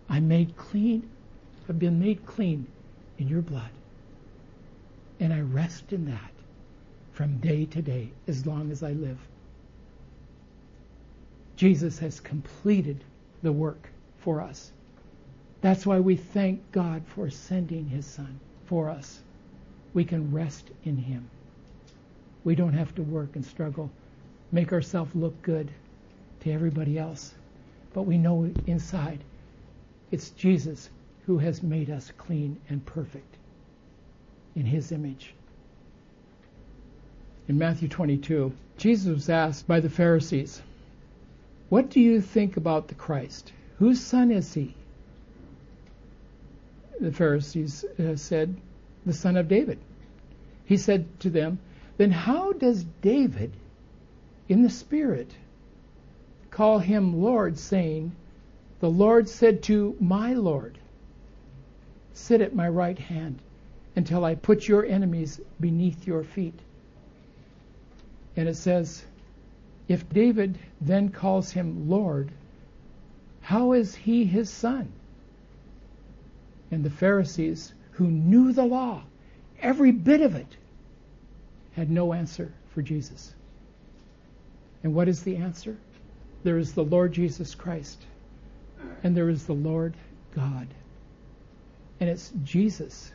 I'm 0.09 0.27
made 0.27 0.57
clean. 0.57 1.11
I've 1.69 1.79
been 1.79 1.99
made 1.99 2.25
clean 2.25 2.67
in 3.17 3.29
your 3.29 3.41
blood. 3.43 3.71
And 5.19 5.33
I 5.33 5.41
rest 5.41 5.93
in 5.93 6.05
that 6.07 6.33
from 7.13 7.39
day 7.39 7.65
to 7.67 7.81
day 7.81 8.11
as 8.27 8.45
long 8.47 8.71
as 8.71 8.83
I 8.83 8.93
live. 8.93 9.19
Jesus 11.57 11.99
has 11.99 12.19
completed 12.21 13.05
the 13.43 13.53
work 13.53 13.89
for 14.19 14.41
us. 14.41 14.73
That's 15.61 15.85
why 15.85 15.99
we 15.99 16.17
thank 16.17 16.71
God 16.71 17.03
for 17.07 17.29
sending 17.29 17.87
his 17.87 18.05
son 18.07 18.41
for 18.65 18.89
us. 18.89 19.23
We 19.93 20.05
can 20.05 20.31
rest 20.33 20.71
in 20.83 20.97
him. 20.97 21.29
we 22.45 22.55
don't 22.55 22.73
have 22.73 22.95
to 22.95 23.03
work 23.03 23.35
and 23.35 23.45
struggle, 23.45 23.91
make 24.51 24.73
ourselves 24.73 25.15
look 25.15 25.41
good 25.43 25.71
to 26.43 26.51
everybody 26.51 26.97
else. 26.97 27.33
But 27.93 28.03
we 28.03 28.17
know 28.17 28.51
inside 28.67 29.19
it's 30.11 30.29
Jesus 30.31 30.89
who 31.25 31.37
has 31.37 31.63
made 31.63 31.89
us 31.89 32.11
clean 32.17 32.59
and 32.69 32.85
perfect 32.85 33.37
in 34.55 34.65
his 34.65 34.91
image. 34.91 35.33
In 37.47 37.57
Matthew 37.57 37.87
22, 37.87 38.53
Jesus 38.77 39.13
was 39.13 39.29
asked 39.29 39.67
by 39.67 39.79
the 39.79 39.89
Pharisees, 39.89 40.61
What 41.69 41.89
do 41.89 41.99
you 41.99 42.21
think 42.21 42.57
about 42.57 42.87
the 42.87 42.95
Christ? 42.95 43.51
Whose 43.79 43.99
son 43.99 44.31
is 44.31 44.53
he? 44.53 44.75
The 46.99 47.11
Pharisees 47.11 47.83
uh, 47.99 48.15
said, 48.15 48.55
The 49.05 49.13
son 49.13 49.35
of 49.35 49.47
David. 49.47 49.79
He 50.65 50.77
said 50.77 51.19
to 51.21 51.29
them, 51.29 51.59
Then 51.97 52.11
how 52.11 52.53
does 52.53 52.85
David, 53.01 53.51
in 54.47 54.61
the 54.63 54.69
Spirit, 54.69 55.31
call 56.53 56.77
him 56.77 57.19
Lord, 57.19 57.57
saying, 57.57 58.11
The 58.79 58.89
Lord 58.89 59.27
said 59.27 59.63
to 59.63 59.97
my 59.99 60.33
Lord, 60.33 60.77
Sit 62.13 62.41
at 62.41 62.53
my 62.53 62.69
right 62.69 62.99
hand 62.99 63.39
until 63.95 64.23
I 64.23 64.35
put 64.35 64.67
your 64.67 64.85
enemies 64.85 65.41
beneath 65.59 66.05
your 66.05 66.23
feet. 66.23 66.59
And 68.35 68.47
it 68.47 68.55
says, 68.55 69.03
If 69.87 70.07
David 70.09 70.59
then 70.79 71.09
calls 71.09 71.51
him 71.51 71.89
Lord, 71.89 72.29
how 73.41 73.73
is 73.73 73.95
he 73.95 74.23
his 74.23 74.51
son? 74.51 74.91
And 76.69 76.83
the 76.83 76.91
Pharisees, 76.91 77.73
who 77.93 78.05
knew 78.05 78.53
the 78.53 78.65
law, 78.65 79.01
every 79.59 79.91
bit 79.91 80.21
of 80.21 80.35
it, 80.35 80.55
had 81.75 81.89
no 81.89 82.13
answer 82.13 82.53
for 82.75 82.83
Jesus. 82.83 83.33
And 84.83 84.93
what 84.93 85.07
is 85.07 85.23
the 85.23 85.37
answer? 85.37 85.77
There 86.43 86.57
is 86.57 86.73
the 86.73 86.83
Lord 86.83 87.13
Jesus 87.13 87.55
Christ, 87.55 88.05
and 89.03 89.15
there 89.15 89.29
is 89.29 89.45
the 89.45 89.53
Lord 89.53 89.95
God. 90.35 90.67
And 91.99 92.09
it's 92.09 92.31
Jesus 92.43 93.11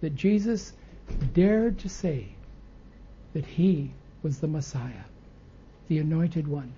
that 0.00 0.14
Jesus 0.14 0.74
dared 1.32 1.78
to 1.78 1.88
say 1.88 2.28
that 3.32 3.46
he 3.46 3.90
was 4.22 4.38
the 4.38 4.46
Messiah, 4.46 5.04
the 5.88 5.98
anointed 5.98 6.46
one, 6.46 6.72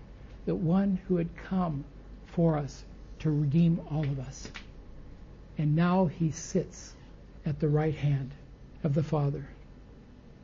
the 0.47 0.55
one 0.55 1.01
who 1.09 1.17
had 1.17 1.37
come 1.37 1.85
for 2.27 2.57
us 2.57 2.85
to 3.19 3.31
redeem 3.31 3.81
all 3.91 4.03
of 4.03 4.21
us. 4.21 4.49
And 5.59 5.75
now 5.75 6.07
he 6.07 6.31
sits 6.31 6.95
at 7.45 7.59
the 7.59 7.69
right 7.69 7.95
hand 7.95 8.31
of 8.85 8.95
the 8.95 9.03
Father. 9.03 9.49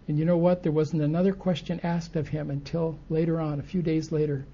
And 0.09 0.19
you 0.19 0.25
know 0.25 0.37
what? 0.37 0.62
There 0.62 0.73
wasn't 0.73 1.03
another 1.03 1.33
question 1.33 1.81
asked 1.83 2.16
of 2.16 2.29
him 2.29 2.51
until 2.51 2.99
later 3.09 3.40
on, 3.40 3.61
a 3.61 3.62
few 3.62 3.83
days 3.83 4.12
later. 4.12 4.45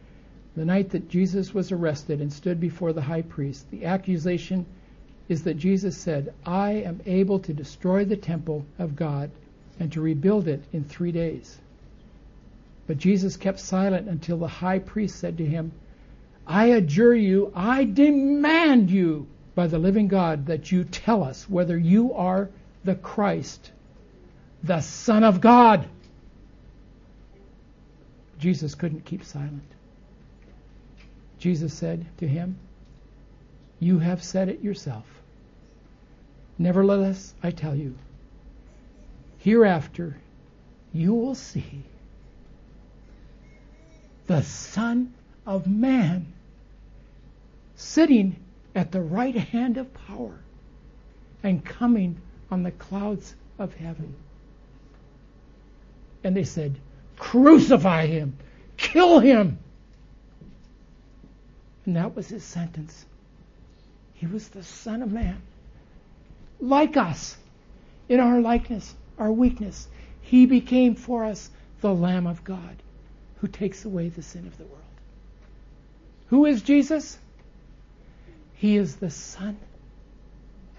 The 0.54 0.64
night 0.64 0.90
that 0.90 1.08
Jesus 1.08 1.54
was 1.54 1.72
arrested 1.72 2.20
and 2.20 2.32
stood 2.32 2.60
before 2.60 2.92
the 2.92 3.02
high 3.02 3.22
priest, 3.22 3.70
the 3.70 3.86
accusation 3.86 4.66
is 5.28 5.44
that 5.44 5.56
Jesus 5.56 5.96
said, 5.96 6.34
I 6.44 6.72
am 6.72 7.00
able 7.06 7.38
to 7.40 7.54
destroy 7.54 8.04
the 8.04 8.16
temple 8.16 8.66
of 8.78 8.96
God 8.96 9.30
and 9.80 9.90
to 9.92 10.00
rebuild 10.00 10.48
it 10.48 10.62
in 10.72 10.84
three 10.84 11.12
days. 11.12 11.58
But 12.86 12.98
Jesus 12.98 13.36
kept 13.36 13.60
silent 13.60 14.08
until 14.08 14.36
the 14.36 14.48
high 14.48 14.80
priest 14.80 15.16
said 15.16 15.38
to 15.38 15.46
him, 15.46 15.72
I 16.46 16.66
adjure 16.66 17.14
you, 17.14 17.52
I 17.54 17.84
demand 17.84 18.90
you 18.90 19.28
by 19.54 19.68
the 19.68 19.78
living 19.78 20.08
God 20.08 20.46
that 20.46 20.72
you 20.72 20.84
tell 20.84 21.22
us 21.22 21.48
whether 21.48 21.78
you 21.78 22.12
are 22.14 22.50
the 22.84 22.94
Christ, 22.94 23.70
the 24.62 24.80
Son 24.80 25.24
of 25.24 25.40
God. 25.40 25.88
Jesus 28.38 28.74
couldn't 28.74 29.04
keep 29.04 29.24
silent. 29.24 29.62
Jesus 31.42 31.74
said 31.74 32.07
to 32.18 32.28
him, 32.28 32.57
You 33.81 33.98
have 33.98 34.22
said 34.22 34.48
it 34.48 34.62
yourself. 34.62 35.05
Nevertheless, 36.57 37.35
I 37.42 37.50
tell 37.50 37.74
you, 37.74 37.98
hereafter 39.38 40.16
you 40.92 41.12
will 41.14 41.35
see 41.35 41.83
the 44.28 44.42
Son 44.42 45.12
of 45.44 45.66
Man 45.66 46.33
sitting 47.74 48.37
at 48.76 48.92
the 48.92 49.00
right 49.02 49.35
hand 49.35 49.78
of 49.78 49.92
power 49.94 50.38
and 51.42 51.64
coming 51.64 52.20
on 52.52 52.62
the 52.62 52.70
clouds 52.70 53.35
of 53.59 53.74
heaven. 53.74 54.14
And 56.22 56.37
they 56.37 56.44
said, 56.44 56.76
Crucify 57.16 58.07
him, 58.07 58.37
kill 58.76 59.18
him. 59.18 59.59
And 61.84 61.96
that 61.96 62.14
was 62.14 62.28
his 62.28 62.44
sentence. 62.44 63.04
He 64.14 64.26
was 64.26 64.48
the 64.48 64.62
Son 64.62 65.02
of 65.02 65.10
Man. 65.10 65.40
Like 66.60 66.96
us, 66.96 67.36
in 68.08 68.20
our 68.20 68.40
likeness, 68.40 68.94
our 69.18 69.32
weakness, 69.32 69.88
he 70.20 70.46
became 70.46 70.94
for 70.94 71.24
us 71.24 71.50
the 71.80 71.92
Lamb 71.92 72.26
of 72.26 72.44
God 72.44 72.76
who 73.38 73.48
takes 73.48 73.84
away 73.84 74.08
the 74.08 74.22
sin 74.22 74.46
of 74.46 74.56
the 74.56 74.64
world. 74.64 74.78
Who 76.28 76.46
is 76.46 76.62
Jesus? 76.62 77.18
He 78.54 78.76
is 78.76 78.96
the 78.96 79.10
Son 79.10 79.58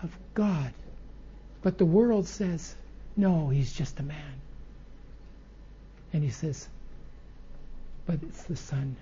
of 0.01 0.17
God. 0.33 0.73
But 1.61 1.77
the 1.77 1.85
world 1.85 2.27
says, 2.27 2.75
no, 3.17 3.49
he's 3.49 3.73
just 3.73 3.99
a 3.99 4.03
man. 4.03 4.41
And 6.13 6.23
he 6.23 6.29
says, 6.29 6.67
but 8.05 8.19
it's 8.21 8.43
the 8.43 8.55
Son 8.55 8.95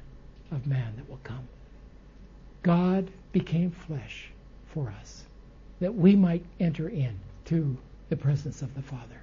of 0.52 0.66
Man 0.66 0.94
that 0.96 1.10
will 1.10 1.20
come. 1.24 1.48
God 2.64 3.10
became 3.32 3.72
flesh 3.72 4.30
for 4.68 4.94
us, 5.00 5.24
that 5.80 5.96
we 5.96 6.16
might 6.16 6.46
enter 6.60 6.88
in 6.90 7.20
to 7.46 7.78
the 8.10 8.16
presence 8.16 8.62
of 8.62 8.76
the 8.76 8.82
Father. 8.82 9.22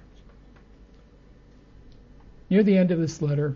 Near 2.49 2.63
the 2.63 2.77
end 2.77 2.91
of 2.91 2.99
this 2.99 3.21
letter, 3.21 3.55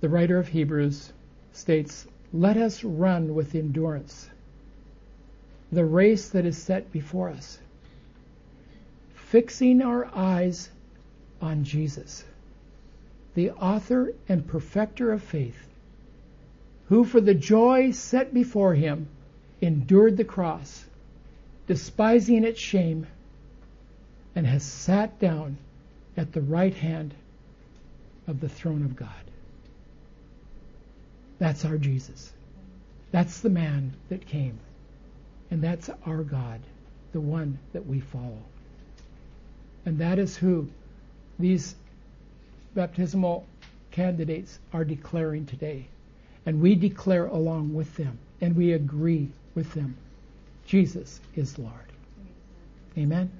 the 0.00 0.08
writer 0.08 0.38
of 0.38 0.48
Hebrews 0.48 1.12
states, 1.52 2.06
Let 2.32 2.56
us 2.56 2.84
run 2.84 3.34
with 3.34 3.54
endurance 3.54 4.30
the 5.72 5.84
race 5.84 6.28
that 6.28 6.44
is 6.44 6.56
set 6.56 6.92
before 6.92 7.30
us, 7.30 7.58
fixing 9.14 9.82
our 9.82 10.06
eyes 10.14 10.70
on 11.40 11.64
Jesus, 11.64 12.24
the 13.34 13.50
author 13.50 14.14
and 14.28 14.46
perfecter 14.46 15.10
of 15.10 15.22
faith 15.22 15.66
who 16.94 17.02
for 17.02 17.20
the 17.20 17.34
joy 17.34 17.90
set 17.90 18.32
before 18.32 18.72
him 18.72 19.08
endured 19.60 20.16
the 20.16 20.22
cross, 20.22 20.84
despising 21.66 22.44
its 22.44 22.60
shame, 22.60 23.04
and 24.36 24.46
has 24.46 24.62
sat 24.62 25.18
down 25.18 25.58
at 26.16 26.32
the 26.32 26.40
right 26.40 26.74
hand 26.74 27.12
of 28.28 28.38
the 28.38 28.48
throne 28.48 28.84
of 28.84 28.94
God. 28.94 29.08
That's 31.40 31.64
our 31.64 31.78
Jesus. 31.78 32.32
That's 33.10 33.40
the 33.40 33.50
man 33.50 33.94
that 34.08 34.24
came. 34.28 34.60
And 35.50 35.60
that's 35.60 35.90
our 36.06 36.22
God, 36.22 36.60
the 37.10 37.20
one 37.20 37.58
that 37.72 37.84
we 37.84 37.98
follow. 37.98 38.38
And 39.84 39.98
that 39.98 40.20
is 40.20 40.36
who 40.36 40.68
these 41.40 41.74
baptismal 42.72 43.44
candidates 43.90 44.60
are 44.72 44.84
declaring 44.84 45.46
today. 45.46 45.88
And 46.46 46.60
we 46.60 46.74
declare 46.74 47.26
along 47.26 47.74
with 47.74 47.94
them, 47.96 48.18
and 48.40 48.54
we 48.54 48.72
agree 48.72 49.28
with 49.54 49.72
them 49.74 49.96
Jesus 50.66 51.20
is 51.36 51.58
Lord. 51.58 51.72
Amen. 52.96 53.30